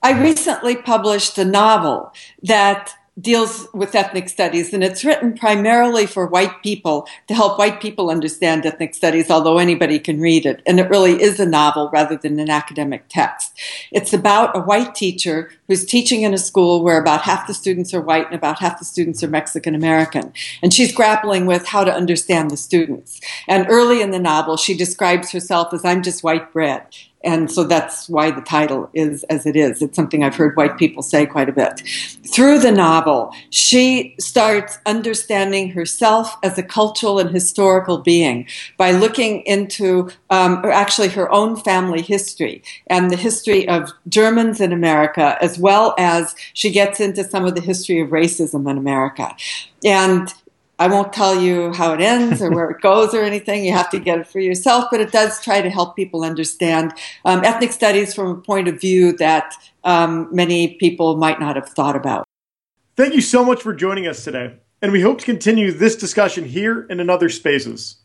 I 0.07 0.11
recently 0.11 0.77
published 0.77 1.37
a 1.37 1.43
novel 1.43 2.13
that 2.43 2.95
deals 3.19 3.67
with 3.73 3.93
ethnic 3.93 4.29
studies, 4.29 4.73
and 4.73 4.81
it's 4.81 5.03
written 5.03 5.37
primarily 5.37 6.05
for 6.05 6.25
white 6.25 6.63
people 6.63 7.09
to 7.27 7.33
help 7.33 7.59
white 7.59 7.81
people 7.81 8.09
understand 8.09 8.65
ethnic 8.65 8.95
studies, 8.95 9.29
although 9.29 9.57
anybody 9.57 9.99
can 9.99 10.21
read 10.21 10.45
it. 10.45 10.61
And 10.65 10.79
it 10.79 10.89
really 10.89 11.21
is 11.21 11.41
a 11.41 11.45
novel 11.45 11.89
rather 11.91 12.15
than 12.15 12.39
an 12.39 12.49
academic 12.49 13.09
text. 13.09 13.51
It's 13.91 14.13
about 14.13 14.55
a 14.55 14.61
white 14.61 14.95
teacher 14.95 15.51
who's 15.67 15.83
teaching 15.83 16.21
in 16.21 16.33
a 16.33 16.37
school 16.37 16.85
where 16.85 17.01
about 17.01 17.23
half 17.23 17.45
the 17.45 17.53
students 17.53 17.93
are 17.93 17.99
white 17.99 18.27
and 18.27 18.35
about 18.35 18.59
half 18.59 18.79
the 18.79 18.85
students 18.85 19.21
are 19.25 19.27
Mexican 19.27 19.75
American. 19.75 20.31
And 20.63 20.73
she's 20.73 20.95
grappling 20.95 21.47
with 21.47 21.67
how 21.67 21.83
to 21.83 21.93
understand 21.93 22.49
the 22.49 22.55
students. 22.55 23.19
And 23.45 23.67
early 23.67 24.01
in 24.01 24.11
the 24.11 24.19
novel, 24.19 24.55
she 24.55 24.73
describes 24.73 25.33
herself 25.33 25.73
as 25.73 25.83
I'm 25.83 26.01
just 26.01 26.23
white 26.23 26.53
bread 26.53 26.85
and 27.27 27.51
so 27.51 27.65
that's 27.65 28.07
why 28.07 28.31
the 28.31 28.39
title 28.39 28.89
is 28.93 29.23
as 29.25 29.45
it 29.45 29.57
is. 29.57 29.81
It's 29.81 29.97
something 29.97 30.23
I've 30.23 30.35
heard 30.35 30.55
white 30.55 30.77
people 30.77 31.03
say 31.03 31.25
quite 31.25 31.49
a 31.49 31.51
bit. 31.51 31.81
Through 32.25 32.59
the 32.59 32.71
novel, 32.71 33.33
she 33.49 34.15
starts 34.17 34.79
understanding 34.85 35.69
herself 35.71 36.37
as 36.41 36.57
a 36.57 36.63
cultural 36.63 37.19
and 37.19 37.29
historical 37.29 37.97
being 37.97 38.47
by 38.77 38.91
looking 38.91 39.41
into, 39.41 40.09
um, 40.29 40.61
actually 40.63 41.09
her 41.09 41.29
own 41.29 41.57
family 41.57 42.01
history 42.01 42.63
and 42.87 43.11
the 43.11 43.17
history 43.17 43.67
of 43.67 43.91
Germans 44.07 44.61
in 44.61 44.71
America, 44.71 45.37
as 45.41 45.59
well 45.59 45.95
as 45.97 46.33
she 46.53 46.71
gets 46.71 47.01
into 47.01 47.25
some 47.25 47.43
of 47.43 47.55
the 47.55 47.61
history 47.61 47.99
of 47.99 48.07
racism 48.07 48.71
in 48.71 48.77
America. 48.77 49.35
And 49.83 50.33
I 50.79 50.87
won't 50.87 51.11
tell 51.11 51.41
you 51.41 51.73
how 51.73 51.93
it 51.93 52.01
ends 52.01 52.41
or 52.41 52.51
where 52.51 52.69
it 52.69 52.81
goes 52.81 53.13
or 53.13 53.23
anything. 53.23 53.65
You 53.65 53.73
have 53.73 53.89
to 53.89 53.99
get 53.99 54.19
it 54.19 54.27
for 54.27 54.39
yourself, 54.39 54.85
but 54.91 55.01
it 55.01 55.11
does 55.11 55.41
try 55.41 55.61
to 55.61 55.69
help 55.69 55.95
people 55.95 56.23
understand 56.23 56.93
um, 57.25 57.43
ethnic 57.43 57.71
studies 57.71 58.13
from 58.13 58.27
a 58.27 58.35
point 58.35 58.67
of 58.67 58.79
view 58.79 59.11
that 59.13 59.55
um, 59.83 60.29
many 60.31 60.75
people 60.75 61.17
might 61.17 61.39
not 61.39 61.55
have 61.55 61.69
thought 61.69 61.95
about. 61.95 62.27
Thank 62.95 63.15
you 63.15 63.21
so 63.21 63.43
much 63.43 63.61
for 63.61 63.73
joining 63.73 64.07
us 64.07 64.23
today, 64.23 64.57
and 64.81 64.91
we 64.91 65.01
hope 65.01 65.19
to 65.19 65.25
continue 65.25 65.71
this 65.71 65.95
discussion 65.95 66.45
here 66.45 66.85
and 66.89 67.01
in 67.01 67.09
other 67.09 67.29
spaces. 67.29 67.97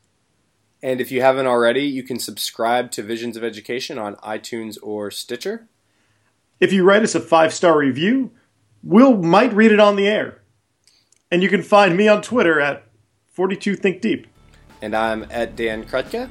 And 0.82 1.00
if 1.00 1.12
you 1.12 1.20
haven't 1.20 1.46
already, 1.46 1.82
you 1.82 2.02
can 2.02 2.18
subscribe 2.18 2.90
to 2.92 3.02
Visions 3.02 3.36
of 3.36 3.44
Education 3.44 3.98
on 3.98 4.16
iTunes 4.16 4.78
or 4.82 5.10
Stitcher. 5.10 5.68
If 6.58 6.72
you 6.72 6.84
write 6.84 7.02
us 7.02 7.14
a 7.14 7.20
five 7.20 7.52
star 7.52 7.78
review, 7.78 8.32
we'll 8.82 9.16
might 9.16 9.52
read 9.52 9.72
it 9.72 9.80
on 9.80 9.96
the 9.96 10.08
air. 10.08 10.41
And 11.32 11.42
you 11.42 11.48
can 11.48 11.62
find 11.62 11.96
me 11.96 12.08
on 12.08 12.20
Twitter 12.20 12.60
at 12.60 12.84
42thinkdeep. 13.34 14.26
And 14.82 14.94
I'm 14.94 15.26
at 15.30 15.56
Dan 15.56 15.82
Krutka. 15.82 16.28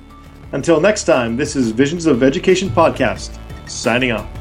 Until 0.52 0.80
next 0.80 1.06
time, 1.06 1.36
this 1.36 1.56
is 1.56 1.72
Visions 1.72 2.06
of 2.06 2.22
Education 2.22 2.70
Podcast, 2.70 3.36
signing 3.68 4.12
off. 4.12 4.41